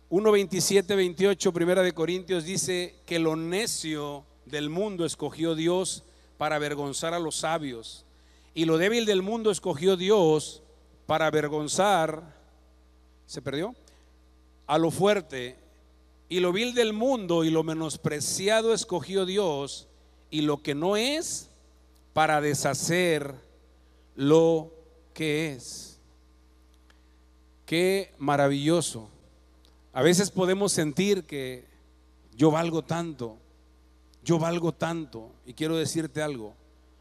1, 0.09 0.31
27, 0.31 0.95
28, 0.95 1.53
Primera 1.53 1.83
de 1.83 1.91
Corintios 1.91 2.45
dice 2.45 2.95
que 3.05 3.19
lo 3.19 3.35
necio 3.35 4.23
del 4.45 4.69
mundo 4.69 5.05
escogió 5.05 5.53
Dios 5.53 6.03
para 6.37 6.55
avergonzar 6.55 7.13
a 7.13 7.19
los 7.19 7.35
sabios. 7.35 8.05
Y 8.53 8.65
lo 8.65 8.77
débil 8.77 9.05
del 9.05 9.21
mundo 9.21 9.51
escogió 9.51 9.97
Dios 9.97 10.63
para 11.05 11.27
avergonzar, 11.27 12.23
¿se 13.25 13.41
perdió? 13.41 13.75
A 14.65 14.77
lo 14.77 14.91
fuerte. 14.91 15.57
Y 16.29 16.39
lo 16.39 16.51
vil 16.53 16.73
del 16.73 16.93
mundo 16.93 17.43
y 17.43 17.49
lo 17.49 17.63
menospreciado 17.63 18.73
escogió 18.73 19.25
Dios 19.25 19.89
y 20.29 20.41
lo 20.41 20.61
que 20.61 20.75
no 20.75 20.95
es 20.95 21.49
para 22.13 22.41
deshacer 22.41 23.33
lo 24.15 24.71
que 25.13 25.53
es. 25.53 25.99
Qué 27.65 28.13
maravilloso. 28.17 29.09
A 29.93 30.01
veces 30.01 30.31
podemos 30.31 30.71
sentir 30.71 31.23
que 31.25 31.65
yo 32.35 32.51
valgo 32.51 32.83
tanto, 32.83 33.37
yo 34.23 34.39
valgo 34.39 34.71
tanto. 34.73 35.31
Y 35.45 35.53
quiero 35.53 35.77
decirte 35.77 36.21
algo, 36.21 36.55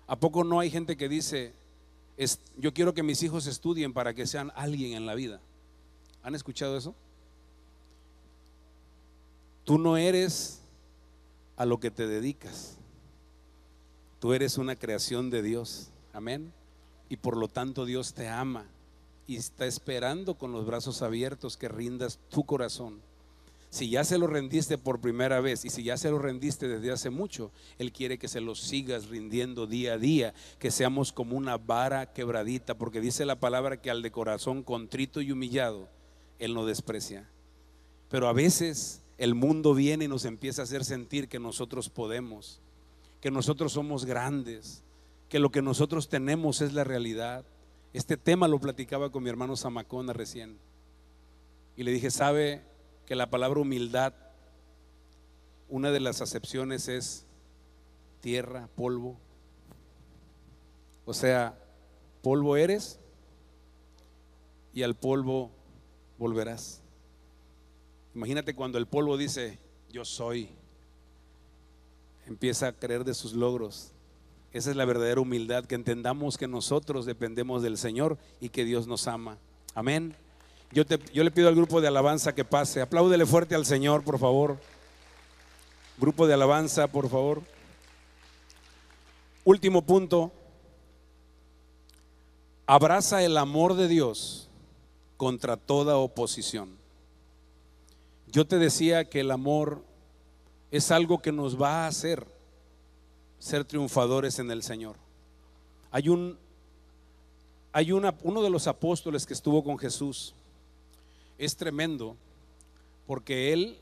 ¿a 0.07 0.19
poco 0.19 0.45
no 0.45 0.61
hay 0.61 0.71
gente 0.71 0.97
que 0.97 1.09
dice, 1.09 1.53
yo 2.57 2.75
quiero 2.75 2.95
que 2.95 3.03
mis 3.03 3.23
hijos 3.23 3.47
estudien 3.47 3.93
para 3.93 4.15
que 4.15 4.27
sean 4.27 4.53
alguien 4.55 4.95
en 4.95 5.07
la 5.07 5.15
vida? 5.15 5.41
¿Han 6.23 6.35
escuchado 6.35 6.77
eso? 6.77 6.95
Tú 9.65 9.79
no 9.79 9.97
eres 9.97 10.61
a 11.57 11.67
lo 11.67 11.79
que 11.79 11.91
te 11.91 12.07
dedicas. 12.07 12.79
Tú 14.19 14.33
eres 14.33 14.59
una 14.59 14.77
creación 14.77 15.31
de 15.31 15.43
Dios. 15.43 15.91
Amén. 16.13 16.53
Y 17.09 17.17
por 17.17 17.37
lo 17.37 17.49
tanto 17.49 17.85
Dios 17.85 18.15
te 18.15 18.29
ama 18.29 18.67
y 19.27 19.37
está 19.37 19.67
esperando 19.67 20.35
con 20.35 20.53
los 20.53 20.67
brazos 20.67 21.03
abiertos 21.03 21.57
que 21.57 21.69
rindas 21.69 22.19
tu 22.29 22.45
corazón. 22.45 23.01
Si 23.71 23.91
ya 23.91 24.03
se 24.03 24.17
lo 24.17 24.27
rendiste 24.27 24.79
por 24.79 25.01
primera 25.01 25.41
vez 25.41 25.67
y 25.67 25.71
si 25.71 25.83
ya 25.83 25.99
se 25.99 26.11
lo 26.11 26.19
rendiste 26.19 26.69
desde 26.69 26.91
hace 26.91 27.11
mucho, 27.11 27.51
Él 27.79 27.93
quiere 27.93 28.19
que 28.19 28.27
se 28.27 28.41
lo 28.41 28.55
sigas 28.55 29.09
rindiendo 29.09 29.67
día 29.67 29.93
a 29.93 29.99
día, 29.99 30.33
que 30.59 30.71
seamos 30.71 31.13
como 31.13 31.37
una 31.37 31.59
vara 31.59 32.13
quebradita, 32.13 32.79
porque 32.79 33.03
dice 33.03 33.27
la 33.27 33.39
palabra 33.39 33.81
que 33.81 33.91
al 33.91 34.01
de 34.01 34.11
corazón 34.11 34.63
contrito 34.63 35.21
y 35.21 35.33
humillado, 35.33 35.89
Él 36.39 36.55
no 36.55 36.65
desprecia. 36.65 37.29
Pero 38.09 38.27
a 38.29 38.33
veces 38.33 39.03
el 39.19 39.35
mundo 39.35 39.75
viene 39.75 40.07
y 40.07 40.09
nos 40.09 40.25
empieza 40.25 40.63
a 40.63 40.65
hacer 40.65 40.85
sentir 40.87 41.29
que 41.29 41.39
nosotros 41.39 41.91
podemos 41.91 42.63
que 43.21 43.31
nosotros 43.31 43.73
somos 43.73 44.05
grandes, 44.05 44.83
que 45.29 45.39
lo 45.39 45.51
que 45.51 45.63
nosotros 45.63 46.09
tenemos 46.09 46.61
es 46.61 46.73
la 46.73 46.85
realidad. 46.85 47.45
Este 47.93 48.17
tema 48.17 48.49
lo 48.49 48.59
platicaba 48.59 49.11
con 49.11 49.23
mi 49.23 49.31
hermano 49.31 49.57
Zamacona 49.57 50.13
recién. 50.13 50.59
Y 51.77 51.83
le 51.83 51.93
dije, 51.93 52.11
¿sabe 52.11 52.63
que 53.07 53.15
la 53.15 53.31
palabra 53.31 53.61
humildad 53.61 54.13
una 55.69 55.91
de 55.91 56.01
las 56.01 56.21
acepciones 56.21 56.89
es 56.89 57.27
tierra, 58.21 58.69
polvo. 58.75 59.17
O 61.05 61.15
sea, 61.15 61.59
polvo 62.23 62.57
eres 62.57 62.99
y 64.73 64.83
al 64.83 64.95
polvo 64.95 65.51
volverás. 66.19 66.83
Imagínate 68.15 68.55
cuando 68.55 68.79
el 68.79 68.87
polvo 68.87 69.17
dice, 69.17 69.59
yo 69.91 70.05
soy, 70.05 70.51
empieza 72.29 72.69
a 72.69 72.73
creer 72.73 73.05
de 73.05 73.15
sus 73.15 73.33
logros. 73.33 73.93
Esa 74.53 74.71
es 74.71 74.77
la 74.77 74.85
verdadera 74.85 75.21
humildad, 75.21 75.65
que 75.65 75.75
entendamos 75.75 76.39
que 76.39 76.49
nosotros 76.49 77.05
dependemos 77.05 77.63
del 77.63 77.77
Señor 77.77 78.17
y 78.41 78.49
que 78.49 78.65
Dios 78.65 78.87
nos 78.87 79.07
ama. 79.07 79.39
Amén. 79.75 80.15
Yo, 80.73 80.85
yo 81.13 81.25
le 81.25 81.31
pido 81.31 81.49
al 81.49 81.55
grupo 81.55 81.81
de 81.81 81.89
alabanza 81.89 82.35
que 82.35 82.45
pase. 82.45 82.81
Apláudele 82.81 83.27
fuerte 83.27 83.55
al 83.55 83.67
Señor, 83.67 84.05
por 84.05 84.19
favor. 84.19 84.59
Grupo 85.99 86.27
de 86.27 86.35
alabanza, 86.35 86.87
por 86.87 87.09
favor. 87.09 87.43
Último 89.45 89.83
punto. 89.83 90.33
Abraza 92.67 93.23
el 93.23 93.37
amor 93.37 93.75
de 93.75 93.89
Dios 93.89 94.49
contra 95.17 95.57
toda 95.57 95.97
oposición. 95.97 96.77
Yo 98.31 98.47
te 98.47 98.59
decía 98.59 99.09
que 99.09 99.21
el 99.21 99.31
amor 99.31 99.83
es 100.71 100.91
algo 100.91 101.21
que 101.21 101.33
nos 101.33 101.61
va 101.61 101.85
a 101.85 101.87
hacer 101.89 102.27
ser 103.39 103.65
triunfadores 103.65 104.39
en 104.39 104.51
el 104.51 104.63
Señor. 104.63 104.97
Hay 105.91 106.09
un 106.09 106.39
hay 107.73 107.93
una, 107.93 108.15
uno 108.23 108.43
de 108.43 108.51
los 108.51 108.67
apóstoles 108.67 109.27
que 109.27 109.35
estuvo 109.35 109.63
con 109.63 109.79
Jesús. 109.79 110.35
Es 111.37 111.57
tremendo 111.57 112.17
porque 113.07 113.53
él 113.53 113.79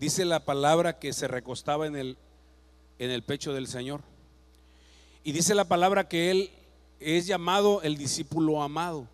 dice 0.00 0.24
la 0.24 0.44
palabra 0.44 0.98
que 0.98 1.12
se 1.12 1.28
recostaba 1.28 1.86
en 1.86 1.96
el 1.96 2.16
en 2.98 3.10
el 3.10 3.22
pecho 3.22 3.52
del 3.52 3.66
Señor. 3.66 4.00
Y 5.24 5.32
dice 5.32 5.54
la 5.54 5.64
palabra 5.64 6.08
que 6.08 6.30
él 6.30 6.50
es 7.00 7.26
llamado 7.26 7.82
el 7.82 7.96
discípulo 7.96 8.62
amado. 8.62 9.08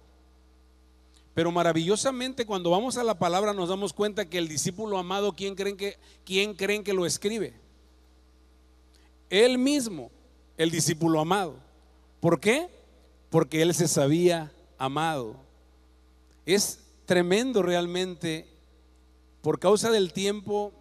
Pero 1.39 1.53
maravillosamente 1.53 2.45
cuando 2.45 2.71
vamos 2.71 2.97
a 2.97 3.05
la 3.05 3.17
palabra 3.17 3.55
nos 3.55 3.69
damos 3.69 3.93
cuenta 3.93 4.29
que 4.29 4.39
el 4.39 4.49
discípulo 4.49 4.99
amado, 4.99 5.37
¿quién 5.37 5.55
creen 5.55 5.77
que, 5.77 5.97
quién 6.25 6.53
creen 6.53 6.83
que 6.83 6.93
lo 6.93 7.07
escribe? 7.07 7.55
Él 9.31 9.57
mismo, 9.57 10.11
el 10.57 10.73
discípulo 10.73 11.21
amado. 11.21 11.55
¿Por 12.19 12.41
qué? 12.41 12.67
Porque 13.31 13.63
él 13.63 13.73
se 13.73 13.87
sabía 13.87 14.51
amado. 14.79 15.37
Es 16.45 16.81
tremendo 17.07 17.63
realmente. 17.63 18.49
Por 19.41 19.61
causa 19.61 19.93
del 19.93 20.13
tiempo, 20.13 20.73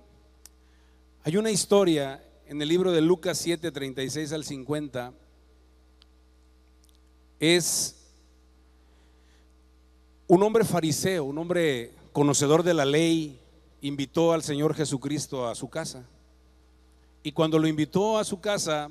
hay 1.23 1.37
una 1.37 1.51
historia 1.51 2.23
en 2.47 2.59
el 2.59 2.69
libro 2.69 2.91
de 2.91 3.01
Lucas 3.01 3.37
7, 3.37 3.71
36 3.71 4.31
al 4.31 4.43
50. 4.43 5.13
Es 7.39 7.96
un 10.27 10.43
hombre 10.43 10.65
fariseo, 10.65 11.23
un 11.23 11.37
hombre 11.37 11.93
conocedor 12.11 12.63
de 12.63 12.73
la 12.73 12.85
ley, 12.85 13.39
invitó 13.81 14.33
al 14.33 14.43
Señor 14.43 14.73
Jesucristo 14.73 15.47
a 15.47 15.55
su 15.55 15.69
casa. 15.69 16.03
Y 17.23 17.31
cuando 17.31 17.57
lo 17.59 17.67
invitó 17.67 18.17
a 18.17 18.23
su 18.23 18.39
casa, 18.39 18.89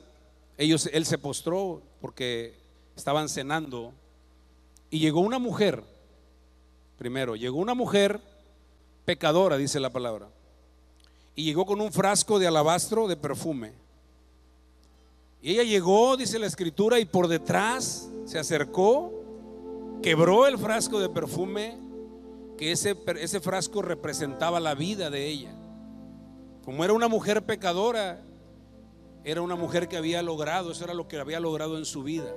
ellos, 0.56 0.88
él 0.92 1.04
se 1.04 1.18
postró 1.18 1.82
porque 2.00 2.54
estaban 2.96 3.28
cenando. 3.28 3.92
Y 4.90 4.98
llegó 4.98 5.20
una 5.20 5.38
mujer, 5.38 5.82
primero, 6.98 7.36
llegó 7.36 7.58
una 7.58 7.74
mujer 7.74 8.20
pecadora, 9.04 9.56
dice 9.56 9.80
la 9.80 9.90
palabra. 9.90 10.28
Y 11.34 11.44
llegó 11.44 11.66
con 11.66 11.80
un 11.80 11.92
frasco 11.92 12.38
de 12.38 12.46
alabastro 12.46 13.08
de 13.08 13.16
perfume. 13.16 13.72
Y 15.42 15.52
ella 15.52 15.64
llegó, 15.64 16.16
dice 16.16 16.38
la 16.38 16.46
escritura, 16.46 16.98
y 16.98 17.04
por 17.04 17.28
detrás 17.28 18.08
se 18.24 18.38
acercó, 18.38 19.15
quebró 20.02 20.46
el 20.46 20.58
frasco 20.58 21.00
de 21.00 21.08
perfume, 21.08 21.78
que 22.56 22.72
ese, 22.72 22.96
ese 23.20 23.40
frasco 23.40 23.82
representaba 23.82 24.60
la 24.60 24.74
vida 24.74 25.10
de 25.10 25.26
ella. 25.26 25.54
Como 26.64 26.84
era 26.84 26.92
una 26.92 27.08
mujer 27.08 27.44
pecadora, 27.44 28.22
era 29.24 29.42
una 29.42 29.56
mujer 29.56 29.88
que 29.88 29.96
había 29.96 30.22
logrado, 30.22 30.70
eso 30.70 30.84
era 30.84 30.94
lo 30.94 31.08
que 31.08 31.18
había 31.18 31.40
logrado 31.40 31.78
en 31.78 31.84
su 31.84 32.02
vida, 32.02 32.32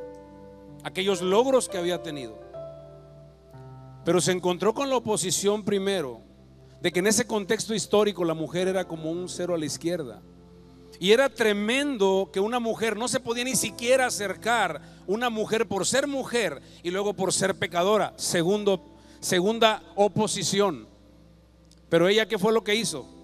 aquellos 0.84 1.22
logros 1.22 1.70
que 1.70 1.78
había 1.78 2.02
tenido. 2.04 2.40
Pero 4.06 4.22
se 4.22 4.32
encontró 4.32 4.74
con 4.74 4.90
la 4.90 4.98
oposición 4.98 5.64
primero, 5.64 6.22
de 6.82 6.92
que 6.92 7.00
en 7.00 7.08
ese 7.08 7.28
contexto 7.28 7.74
histórico 7.74 8.24
la 8.24 8.34
mujer 8.34 8.68
era 8.68 8.88
como 8.88 9.12
un 9.12 9.30
cero 9.30 9.54
a 9.54 9.58
la 9.58 9.66
izquierda. 9.66 10.22
Y 11.00 11.12
era 11.12 11.30
tremendo 11.30 12.30
que 12.32 12.40
una 12.40 12.60
mujer 12.60 12.98
no 12.98 13.08
se 13.08 13.20
podía 13.20 13.46
ni 13.46 13.56
siquiera 13.56 14.08
acercar, 14.08 14.82
una 15.08 15.30
mujer 15.30 15.68
por 15.68 15.86
ser 15.86 16.08
mujer 16.08 16.62
y 16.84 16.92
luego 16.92 17.14
por 17.14 17.34
ser 17.34 17.56
pecadora. 17.56 18.14
Segunda 18.18 19.82
oposición. 19.96 20.88
Pero 21.88 22.08
ella, 22.08 22.28
¿qué 22.28 22.38
fue 22.38 22.54
lo 22.54 22.64
que 22.64 22.76
hizo? 22.76 23.20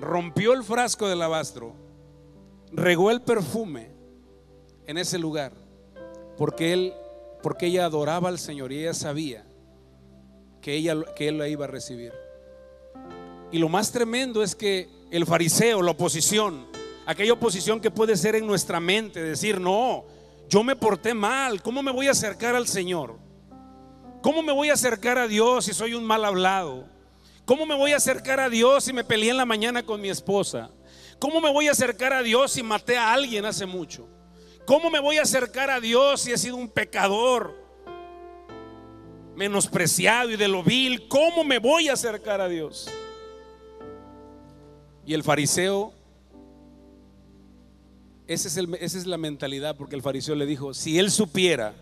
rompió 0.00 0.54
el 0.54 0.64
frasco 0.64 1.08
del 1.08 1.20
alabastro, 1.20 1.74
regó 2.72 3.10
el 3.10 3.20
perfume 3.20 3.90
en 4.86 4.98
ese 4.98 5.18
lugar, 5.18 5.52
porque 6.36 6.72
él, 6.72 6.94
porque 7.42 7.66
ella 7.66 7.84
adoraba 7.84 8.28
al 8.28 8.38
Señor 8.38 8.72
y 8.72 8.80
ella 8.80 8.94
sabía 8.94 9.44
que 10.60 10.74
ella 10.74 10.96
que 11.14 11.28
él 11.28 11.38
la 11.38 11.48
iba 11.48 11.66
a 11.66 11.68
recibir. 11.68 12.12
Y 13.52 13.58
lo 13.58 13.68
más 13.68 13.92
tremendo 13.92 14.42
es 14.42 14.54
que 14.54 14.88
el 15.10 15.26
fariseo, 15.26 15.82
la 15.82 15.90
oposición, 15.92 16.66
aquella 17.06 17.32
oposición 17.32 17.80
que 17.80 17.90
puede 17.90 18.16
ser 18.16 18.36
en 18.36 18.46
nuestra 18.46 18.80
mente, 18.80 19.22
decir, 19.22 19.60
no, 19.60 20.04
yo 20.48 20.62
me 20.62 20.76
porté 20.76 21.14
mal, 21.14 21.62
¿cómo 21.62 21.82
me 21.82 21.90
voy 21.90 22.08
a 22.08 22.12
acercar 22.12 22.54
al 22.54 22.68
Señor? 22.68 23.18
¿Cómo 24.22 24.42
me 24.42 24.52
voy 24.52 24.70
a 24.70 24.74
acercar 24.74 25.18
a 25.18 25.26
Dios 25.26 25.64
si 25.64 25.72
soy 25.72 25.94
un 25.94 26.04
mal 26.04 26.24
hablado? 26.24 26.86
¿Cómo 27.44 27.66
me 27.66 27.74
voy 27.74 27.92
a 27.92 27.96
acercar 27.96 28.38
a 28.38 28.48
Dios 28.48 28.84
si 28.84 28.92
me 28.92 29.02
peleé 29.02 29.30
en 29.30 29.38
la 29.38 29.46
mañana 29.46 29.82
con 29.82 30.00
mi 30.00 30.10
esposa? 30.10 30.70
¿Cómo 31.18 31.40
me 31.40 31.50
voy 31.50 31.68
a 31.68 31.72
acercar 31.72 32.12
a 32.12 32.22
Dios 32.22 32.52
si 32.52 32.62
maté 32.62 32.96
a 32.96 33.12
alguien 33.12 33.44
hace 33.44 33.66
mucho? 33.66 34.08
¿Cómo 34.66 34.90
me 34.90 35.00
voy 35.00 35.18
a 35.18 35.22
acercar 35.22 35.70
a 35.70 35.80
Dios 35.80 36.20
si 36.20 36.32
he 36.32 36.38
sido 36.38 36.56
un 36.56 36.68
pecador? 36.68 37.58
Menospreciado 39.34 40.30
y 40.30 40.36
de 40.36 40.48
lo 40.48 40.62
vil. 40.62 41.08
¿Cómo 41.08 41.42
me 41.42 41.58
voy 41.58 41.88
a 41.88 41.94
acercar 41.94 42.40
a 42.40 42.48
Dios? 42.48 42.88
Y 45.10 45.14
el 45.14 45.24
fariseo, 45.24 45.92
esa 48.28 48.46
es, 48.60 49.06
la 49.08 49.18
mentalidad, 49.18 49.76
porque 49.76 49.96
el 49.96 50.02
fariseo 50.02 50.36
le 50.36 50.46
dijo, 50.46 50.72
si 50.72 51.00
él 51.00 51.10
supiera 51.10 51.74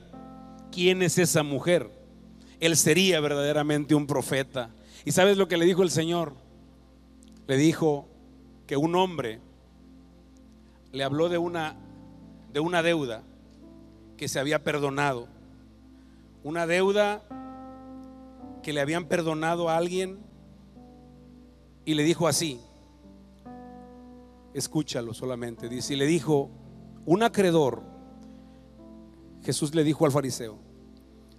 quién 0.72 1.02
es 1.02 1.18
esa 1.18 1.42
mujer, 1.42 1.90
él 2.58 2.74
sería 2.74 3.20
verdaderamente 3.20 3.94
un 3.94 4.06
profeta 4.06 4.70
¿Y 5.04 5.12
sabes 5.12 5.36
lo 5.36 5.46
que 5.46 5.58
le 5.58 5.66
dijo 5.66 5.82
el 5.82 5.90
Señor? 5.90 6.32
Le 7.46 7.58
dijo 7.58 8.08
que 8.66 8.78
un 8.78 8.94
hombre 8.94 9.40
le 10.92 11.04
habló 11.04 11.28
de 11.28 11.36
una, 11.36 11.76
de 12.54 12.60
una 12.60 12.82
deuda 12.82 13.24
que 14.16 14.28
se 14.28 14.40
había 14.40 14.64
perdonado. 14.64 15.28
Una 16.44 16.66
deuda 16.66 17.22
que 18.62 18.72
le 18.72 18.80
habían 18.80 19.04
perdonado 19.04 19.68
a 19.68 19.76
alguien 19.76 20.16
y 21.84 21.92
le 21.92 22.04
dijo 22.04 22.26
así, 22.26 22.58
escúchalo 24.58 25.14
solamente, 25.14 25.68
dice, 25.68 25.94
y 25.94 25.96
le 25.96 26.06
dijo, 26.06 26.50
un 27.06 27.22
acreedor, 27.22 27.82
Jesús 29.42 29.74
le 29.74 29.84
dijo 29.84 30.04
al 30.04 30.12
fariseo, 30.12 30.58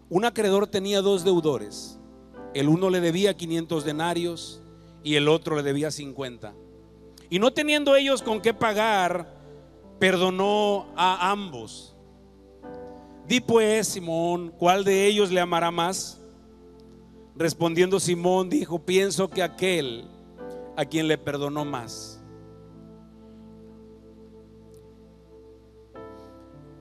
un 0.10 0.26
acreedor 0.26 0.68
tenía 0.68 1.02
dos 1.02 1.24
deudores. 1.24 2.00
El 2.56 2.68
uno 2.68 2.90
le 2.90 3.00
debía 3.00 3.38
500 3.38 3.86
denarios 3.86 4.64
y 5.04 5.16
el 5.16 5.28
otro 5.28 5.56
le 5.56 5.62
debía 5.62 5.92
50. 5.92 6.56
Y 7.30 7.38
no 7.38 7.54
teniendo 7.54 7.96
ellos 7.96 8.24
con 8.24 8.42
qué 8.42 8.56
pagar, 8.56 9.32
perdonó 10.00 10.88
a 10.96 11.30
ambos. 11.30 11.96
Di 13.28 13.40
pues, 13.40 13.90
Simón, 13.90 14.52
¿cuál 14.58 14.84
de 14.84 15.06
ellos 15.06 15.30
le 15.30 15.40
amará 15.40 15.70
más? 15.70 16.20
Respondiendo 17.36 18.00
Simón 18.00 18.50
dijo, 18.50 18.80
pienso 18.80 19.30
que 19.30 19.44
aquel 19.44 20.10
a 20.76 20.86
quien 20.86 21.08
le 21.08 21.20
perdonó 21.20 21.66
más. 21.66 22.19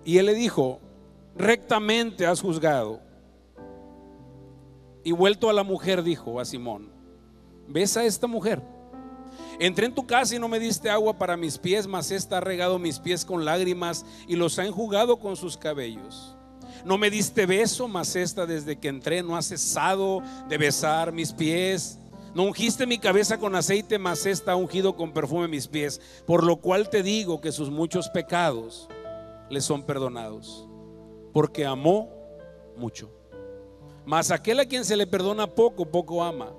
Y 0.09 0.17
él 0.17 0.25
le 0.25 0.35
dijo, 0.35 0.81
rectamente 1.37 2.25
has 2.25 2.41
juzgado. 2.41 3.03
Y 5.05 5.13
vuelto 5.13 5.51
a 5.51 5.53
la 5.53 5.65
mujer, 5.65 6.03
dijo 6.03 6.41
a 6.41 6.47
Simón, 6.47 6.91
¿ves 7.67 7.95
a 7.99 8.07
esta 8.07 8.27
mujer? 8.27 8.63
Entré 9.61 9.85
en 9.85 9.95
tu 9.95 10.07
casa 10.07 10.35
y 10.35 10.39
no 10.39 10.49
me 10.49 10.61
diste 10.61 10.89
agua 10.89 11.19
para 11.19 11.37
mis 11.37 11.59
pies, 11.59 11.87
mas 11.87 12.11
esta 12.11 12.39
ha 12.39 12.41
regado 12.41 12.79
mis 12.79 12.99
pies 12.99 13.27
con 13.27 13.45
lágrimas 13.45 14.07
y 14.27 14.37
los 14.37 14.59
ha 14.59 14.65
enjugado 14.65 15.19
con 15.19 15.37
sus 15.37 15.59
cabellos. 15.59 16.35
No 16.87 16.97
me 16.97 17.11
diste 17.11 17.45
beso, 17.45 17.87
mas 17.87 18.17
esta 18.17 18.47
desde 18.47 18.79
que 18.79 18.89
entré 18.89 19.23
no 19.23 19.37
ha 19.37 19.43
cesado 19.43 20.23
de 20.49 20.57
besar 20.57 21.13
mis 21.13 21.35
pies. 21.35 21.99
No 22.35 22.45
ungiste 22.45 22.87
mi 22.87 22.97
cabeza 22.97 23.37
con 23.37 23.55
aceite, 23.55 23.99
mas 23.99 24.25
está 24.25 24.57
ungido 24.57 24.97
con 24.97 25.13
perfume 25.13 25.49
mis 25.49 25.69
pies. 25.69 26.01
Por 26.27 26.45
lo 26.45 26.57
cual 26.57 26.89
te 26.89 27.03
digo 27.03 27.43
que 27.43 27.53
sus 27.53 27.71
muchos 27.71 28.09
pecados 28.09 28.89
le 29.51 29.61
son 29.61 29.83
perdonados. 29.83 30.69
Porque 31.33 31.67
amó 31.67 32.09
mucho. 32.77 33.11
Mas 34.05 34.31
aquel 34.31 34.61
a 34.61 34.67
quien 34.67 34.85
se 34.85 34.97
le 34.97 35.07
perdona 35.07 35.47
poco, 35.47 35.85
poco 35.85 36.23
ama. 36.23 36.53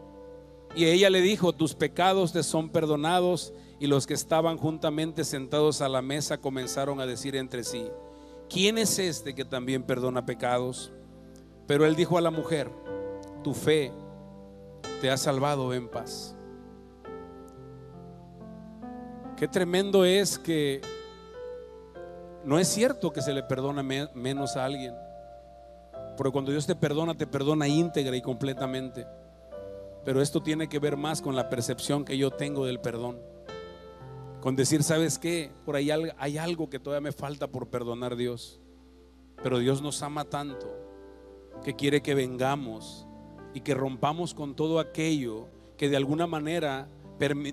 Y 0.76 0.86
ella 0.86 1.10
le 1.10 1.22
dijo, 1.22 1.54
tus 1.54 1.74
pecados 1.74 2.32
te 2.32 2.44
son 2.44 2.70
perdonados. 2.70 3.54
Y 3.80 3.88
los 3.88 4.06
que 4.06 4.14
estaban 4.14 4.58
juntamente 4.58 5.24
sentados 5.24 5.82
a 5.82 5.90
la 5.90 6.02
mesa 6.02 6.40
comenzaron 6.40 7.00
a 7.00 7.06
decir 7.06 7.36
entre 7.36 7.64
sí, 7.64 7.88
¿quién 8.50 8.78
es 8.78 9.00
este 9.00 9.34
que 9.34 9.46
también 9.46 9.84
perdona 9.84 10.26
pecados? 10.26 10.92
Pero 11.66 11.86
él 11.86 11.96
dijo 11.96 12.18
a 12.18 12.22
la 12.22 12.30
mujer, 12.30 12.70
tu 13.44 13.54
fe 13.54 13.92
te 15.02 15.10
ha 15.10 15.18
salvado 15.18 15.74
en 15.74 15.88
paz. 15.88 16.36
Qué 19.38 19.48
tremendo 19.48 20.04
es 20.04 20.38
que 20.38 20.82
no 22.46 22.60
es 22.60 22.68
cierto 22.68 23.12
que 23.12 23.22
se 23.22 23.34
le 23.34 23.44
perdona 23.44 23.84
menos 23.84 24.56
a 24.56 24.66
alguien. 24.66 24.96
Porque 26.18 26.32
cuando 26.32 26.52
Dios 26.52 26.68
te 26.68 26.76
perdona, 26.76 27.16
te 27.16 27.28
perdona 27.28 27.68
íntegra 27.68 28.16
y 28.16 28.22
completamente. 28.22 29.08
Pero 30.04 30.22
esto 30.22 30.42
tiene 30.42 30.68
que 30.68 30.80
ver 30.80 30.98
más 30.98 31.22
con 31.22 31.36
la 31.36 31.50
percepción 31.50 32.06
que 32.06 32.18
yo 32.18 32.32
tengo 32.32 32.66
del 32.66 32.80
perdón. 32.80 33.20
Con 34.42 34.56
decir, 34.56 34.84
¿sabes 34.84 35.20
qué? 35.20 35.52
Por 35.66 35.76
ahí 35.76 35.90
hay 35.92 36.38
algo 36.38 36.70
que 36.70 36.80
todavía 36.80 37.10
me 37.10 37.12
falta 37.12 37.48
por 37.48 37.70
perdonar 37.70 38.16
Dios. 38.16 38.60
Pero 39.44 39.60
Dios 39.60 39.82
nos 39.82 40.02
ama 40.02 40.26
tanto 40.26 40.68
que 41.64 41.76
quiere 41.76 42.02
que 42.02 42.16
vengamos 42.16 43.06
y 43.54 43.62
que 43.62 43.74
rompamos 43.74 44.34
con 44.34 44.56
todo 44.56 44.80
aquello 44.80 45.48
que 45.78 45.90
de 45.90 45.98
alguna 45.98 46.28
manera 46.28 46.90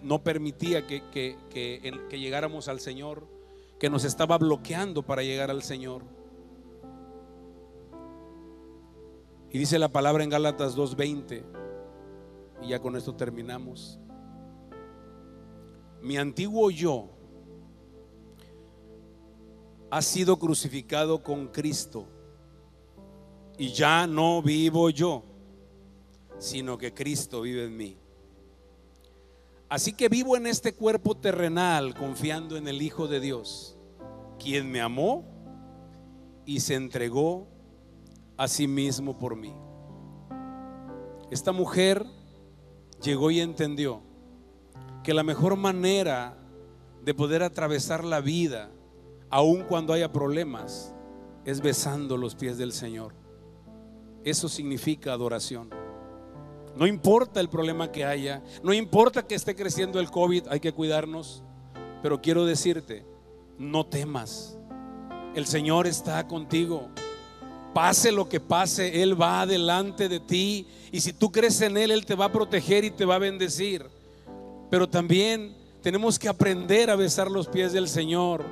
no 0.03 0.22
permitía 0.22 0.87
que, 0.87 1.03
que, 1.11 2.18
llegáramos 2.18 2.68
al 2.68 2.80
Señor, 2.80 3.26
que 3.79 3.91
nos 3.91 4.05
estaba 4.05 4.39
bloqueando 4.39 5.03
para 5.03 5.22
llegar 5.22 5.51
al 5.51 5.62
Señor. 5.62 6.03
Y 9.51 9.59
dice 9.59 9.79
la 9.79 9.89
palabra 9.89 10.24
en 10.24 10.31
Gálatas 10.31 10.77
2.20, 10.77 11.45
y 12.62 12.68
ya 12.68 12.81
con 12.81 12.97
esto 12.97 13.14
terminamos. 13.14 13.99
Mi 16.03 16.16
antiguo 16.16 16.70
yo 16.70 17.11
ha 19.91 20.03
sido 20.03 20.39
crucificado 20.39 21.22
con 21.22 21.49
Cristo 21.49 22.07
y 23.57 23.72
ya 23.72 24.07
no 24.07 24.43
vivo 24.43 24.91
yo 24.91 25.24
sino 26.39 26.77
que 26.79 26.93
Cristo 26.93 27.43
vive 27.43 27.64
en 27.64 27.77
mí. 27.77 27.97
Así 29.68 29.92
que 29.92 30.08
vivo 30.08 30.36
en 30.36 30.46
este 30.46 30.74
cuerpo 30.74 31.16
terrenal 31.16 31.94
confiando 31.94 32.56
en 32.56 32.68
el 32.68 32.82
Hijo 32.82 33.08
de 33.08 33.18
Dios, 33.18 33.76
quien 34.38 34.70
me 34.70 34.80
amó 34.80 35.24
y 36.44 36.60
se 36.60 36.74
entregó 36.74 37.48
a 38.36 38.46
sí 38.46 38.68
mismo 38.68 39.18
por 39.18 39.34
mí. 39.34 39.52
Esta 41.30 41.50
mujer 41.50 42.06
llegó 43.02 43.32
y 43.32 43.40
entendió 43.40 44.02
que 45.02 45.12
la 45.12 45.24
mejor 45.24 45.56
manera 45.56 46.38
de 47.02 47.14
poder 47.14 47.42
atravesar 47.42 48.04
la 48.04 48.20
vida, 48.20 48.70
aun 49.30 49.64
cuando 49.64 49.92
haya 49.92 50.12
problemas, 50.12 50.94
es 51.44 51.60
besando 51.60 52.16
los 52.16 52.36
pies 52.36 52.58
del 52.58 52.72
Señor. 52.72 53.14
Eso 54.24 54.48
significa 54.48 55.12
adoración. 55.12 55.70
No 56.77 56.87
importa 56.87 57.41
el 57.41 57.49
problema 57.49 57.91
que 57.91 58.05
haya, 58.05 58.43
no 58.62 58.72
importa 58.74 59.27
que 59.27 59.35
esté 59.35 59.57
creciendo 59.57 59.99
el 59.99 60.11
COVID, 60.11 60.49
hay 60.49 60.61
que 60.61 60.72
cuidarnos. 60.72 61.43
Pero 62.03 62.20
quiero 62.20 62.45
decirte, 62.45 63.05
no 63.59 63.87
temas. 63.87 64.59
El 65.35 65.47
Señor 65.47 65.87
está 65.87 66.27
contigo. 66.27 66.89
Pase 67.72 68.12
lo 68.12 68.29
que 68.29 68.41
pase, 68.41 69.03
Él 69.03 69.20
va 69.20 69.47
delante 69.47 70.09
de 70.09 70.20
ti. 70.20 70.66
Y 70.93 71.01
si 71.01 71.12
tú 71.12 71.33
crees 71.33 71.61
en 71.62 71.77
Él, 71.77 71.91
Él 71.91 72.07
te 72.07 72.14
va 72.14 72.27
a 72.27 72.33
proteger 72.33 72.85
y 72.85 72.91
te 72.91 73.05
va 73.05 73.16
a 73.16 73.20
bendecir. 73.20 73.87
Pero 74.70 74.89
también 74.89 75.57
tenemos 75.83 76.18
que 76.18 76.29
aprender 76.29 76.91
a 76.91 76.97
besar 76.97 77.31
los 77.31 77.49
pies 77.49 77.72
del 77.72 77.89
Señor. 77.89 78.45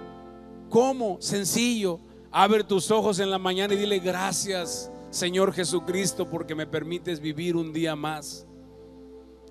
¿Cómo? 0.71 1.19
Sencillo. 1.21 2.01
Abre 2.31 2.65
tus 2.65 2.91
ojos 2.91 3.19
en 3.19 3.31
la 3.31 3.39
mañana 3.39 3.75
y 3.75 3.77
dile 3.77 3.99
gracias. 3.99 4.91
Señor 5.15 5.53
Jesucristo, 5.53 6.29
porque 6.29 6.57
me 6.57 6.67
permites 6.67 7.21
vivir 7.21 7.55
un 7.55 7.73
día 7.73 7.95
más. 7.95 8.49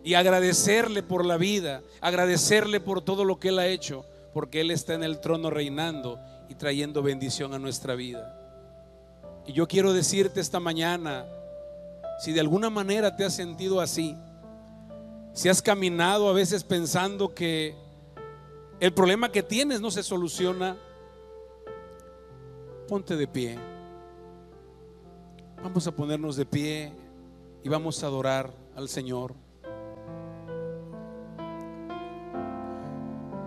Y 0.04 0.16
agradecerle 0.16 1.04
por 1.04 1.26
la 1.26 1.38
vida, 1.38 1.84
agradecerle 2.02 2.82
por 2.82 3.02
todo 3.02 3.24
lo 3.24 3.40
que 3.40 3.48
Él 3.48 3.60
ha 3.60 3.68
hecho, 3.68 4.06
porque 4.34 4.60
Él 4.60 4.72
está 4.72 4.94
en 4.94 5.04
el 5.04 5.22
trono 5.22 5.50
reinando 5.50 6.20
y 6.50 6.56
trayendo 6.56 7.02
bendición 7.02 7.54
a 7.54 7.60
nuestra 7.60 7.96
vida. 7.96 8.38
Y 9.48 9.54
yo 9.54 9.66
quiero 9.66 9.94
decirte 9.94 10.42
esta 10.42 10.60
mañana, 10.60 11.26
si 12.20 12.34
de 12.34 12.42
alguna 12.42 12.70
manera 12.70 13.16
te 13.16 13.24
has 13.24 13.34
sentido 13.34 13.80
así, 13.80 14.18
si 15.32 15.48
has 15.48 15.62
caminado 15.62 16.28
a 16.28 16.34
veces 16.34 16.66
pensando 16.66 17.34
que 17.34 17.74
el 18.82 18.94
problema 18.94 19.32
que 19.32 19.42
tienes 19.42 19.80
no 19.80 19.92
se 19.92 20.04
soluciona, 20.04 20.76
ponte 22.90 23.16
de 23.16 23.28
pie. 23.28 23.73
Vamos 25.64 25.88
a 25.88 25.96
ponernos 25.96 26.36
de 26.36 26.46
pie 26.46 26.92
y 27.64 27.70
vamos 27.70 28.04
a 28.04 28.08
adorar 28.08 28.54
al 28.76 28.90
Señor. 28.90 29.34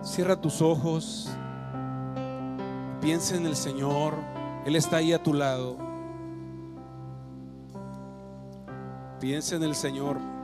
Cierra 0.01 0.41
tus 0.41 0.63
ojos, 0.63 1.29
piensa 3.01 3.35
en 3.35 3.45
el 3.45 3.55
Señor, 3.55 4.15
Él 4.65 4.75
está 4.75 4.97
ahí 4.97 5.13
a 5.13 5.21
tu 5.21 5.31
lado. 5.31 5.77
Piensa 9.19 9.55
en 9.55 9.63
el 9.63 9.75
Señor. 9.75 10.36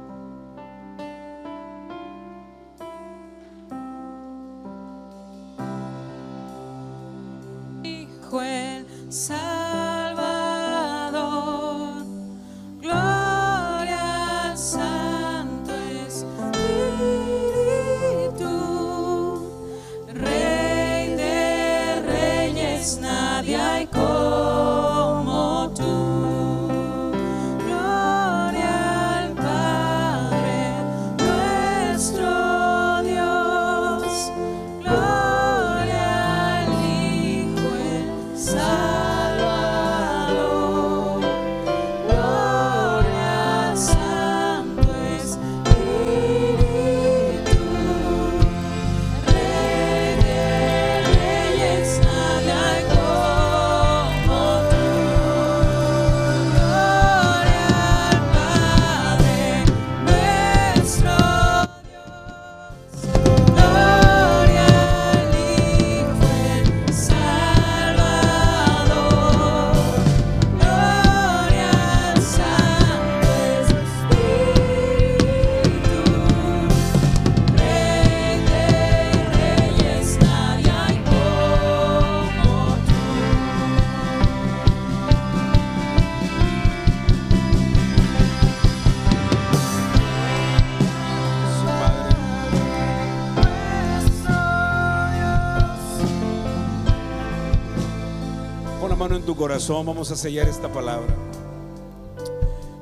Vamos 99.35 100.11
a 100.11 100.15
sellar 100.15 100.47
esta 100.47 100.67
palabra. 100.69 101.13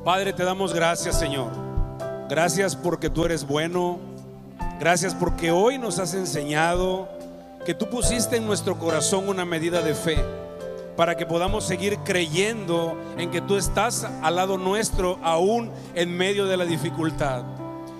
Padre, 0.03 0.33
te 0.33 0.43
damos 0.43 0.73
gracias, 0.73 1.17
Señor. 1.19 1.51
Gracias 2.29 2.75
porque 2.75 3.09
tú 3.09 3.25
eres 3.25 3.45
bueno. 3.45 3.99
Gracias 4.79 5.13
porque 5.13 5.51
hoy 5.51 5.77
nos 5.77 5.99
has 5.99 6.13
enseñado 6.13 7.07
que 7.65 7.73
tú 7.73 7.87
pusiste 7.89 8.37
en 8.37 8.45
nuestro 8.45 8.77
corazón 8.77 9.29
una 9.29 9.45
medida 9.45 9.81
de 9.81 9.93
fe 9.93 10.17
para 10.97 11.15
que 11.15 11.25
podamos 11.25 11.63
seguir 11.63 11.97
creyendo 11.99 12.97
en 13.17 13.29
que 13.29 13.41
tú 13.41 13.57
estás 13.57 14.03
al 14.03 14.35
lado 14.35 14.57
nuestro 14.57 15.19
aún 15.23 15.71
en 15.95 16.15
medio 16.15 16.45
de 16.45 16.57
la 16.57 16.65
dificultad. 16.65 17.43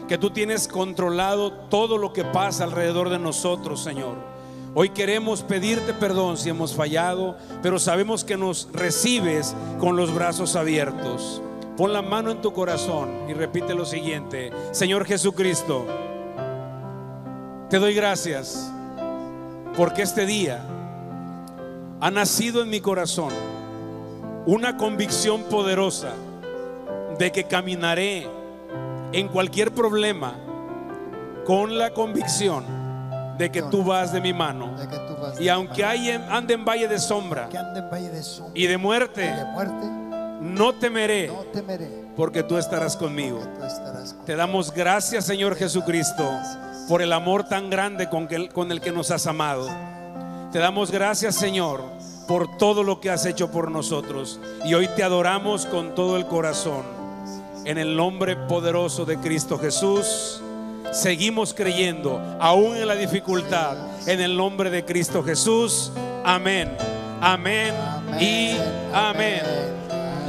Que 0.08 0.18
tú 0.18 0.32
tienes 0.32 0.68
controlado 0.68 1.52
todo 1.70 1.97
lo 1.97 2.12
que 2.12 2.26
pasa 2.26 2.64
alrededor 2.64 3.10
de 3.10 3.20
nosotros, 3.20 3.82
Señor. 3.82 4.30
Hoy 4.74 4.89
queremos 4.89 5.41
pedirte 5.43 5.93
perdón 5.93 6.38
si 6.38 6.47
hemos 6.47 6.74
fallado, 6.74 7.36
pero 7.61 7.78
sabemos 7.78 8.24
que 8.24 8.38
nos 8.38 8.69
recibes 8.72 9.53
con 9.82 9.97
los 9.97 10.13
brazos 10.13 10.55
abiertos. 10.55 11.41
Pon 11.76 11.91
la 11.91 12.01
mano 12.01 12.32
en 12.32 12.41
tu 12.41 12.53
corazón 12.53 13.09
y 13.28 13.34
repite 13.34 13.76
lo 13.76 13.86
siguiente. 13.86 14.49
Señor 14.72 15.05
Jesucristo, 15.05 15.86
te 17.69 17.80
doy 17.80 17.93
gracias 17.93 18.72
porque 19.76 20.03
este 20.03 20.26
día 20.26 20.65
ha 21.99 22.09
nacido 22.09 22.61
en 22.61 22.69
mi 22.69 22.80
corazón 22.80 23.34
una 24.45 24.78
convicción 24.78 25.43
poderosa 25.43 26.13
de 27.19 27.30
que 27.34 27.43
caminaré 27.43 28.26
en 29.11 29.28
cualquier 29.28 29.74
problema 29.74 30.34
con 31.45 31.78
la 31.78 31.93
convicción 31.93 32.80
de 33.41 33.51
que 33.51 33.61
tú 33.63 33.83
vas 33.83 34.11
de 34.13 34.21
mi 34.21 34.33
mano. 34.33 34.75
de 34.77 34.87
que 34.87 34.97
tú 34.97 35.15
vas 35.21 35.39
Y 35.39 35.49
aunque 35.49 35.83
hay, 35.83 36.09
ande 36.11 36.53
en 36.53 36.63
valle 36.65 36.87
de 36.87 36.99
sombra 36.99 37.49
que 37.49 37.57
ande 37.57 37.79
en 37.79 37.89
valle 37.89 38.09
de 38.09 38.23
sombra 38.23 38.51
y 38.55 38.67
de 38.67 38.77
muerte, 38.77 39.25
y 39.25 39.37
de 39.37 39.45
muerte, 39.45 39.85
no 40.41 40.73
temeré 40.75 41.27
no 41.27 41.43
temeré, 41.51 42.05
porque 42.15 42.43
tú 42.43 42.57
estarás 42.57 42.95
conmigo. 42.97 43.39
que 43.39 43.45
tú 43.59 43.63
estarás 43.65 44.09
conmigo. 44.09 44.25
Te 44.25 44.35
damos 44.35 44.71
gracias, 44.73 45.25
Señor 45.25 45.55
Jesucristo, 45.55 46.29
por 46.87 47.01
el 47.01 47.13
amor 47.13 47.43
tan 47.43 47.69
grande 47.69 48.09
con, 48.09 48.27
que- 48.27 48.49
con 48.49 48.71
el 48.71 48.81
que 48.81 48.91
nos 48.91 49.11
has 49.11 49.27
amado. 49.27 49.67
Te 50.51 50.59
damos 50.59 50.91
gracias, 50.91 51.35
Señor, 51.35 51.81
por 52.27 52.57
todo 52.57 52.83
lo 52.83 52.99
que 52.99 53.09
has 53.09 53.25
hecho 53.25 53.51
por 53.51 53.71
nosotros. 53.71 54.39
Y 54.65 54.73
hoy 54.73 54.87
te 54.95 55.03
adoramos 55.03 55.65
con 55.65 55.95
todo 55.95 56.17
el 56.17 56.25
corazón. 56.25 56.83
En 57.63 57.77
el 57.77 57.95
nombre 57.95 58.35
poderoso 58.35 59.05
de 59.05 59.17
Cristo 59.17 59.57
Jesús, 59.59 60.41
seguimos 60.91 61.53
creyendo, 61.53 62.21
aún 62.39 62.77
en 62.77 62.87
la 62.87 62.95
dificultad, 62.95 63.77
en 64.07 64.21
el 64.21 64.35
nombre 64.35 64.69
de 64.69 64.85
Cristo 64.85 65.23
Jesús. 65.23 65.91
Amén. 66.23 66.75
Amén 67.21 67.73
y 68.19 68.55
amén. 68.93 69.80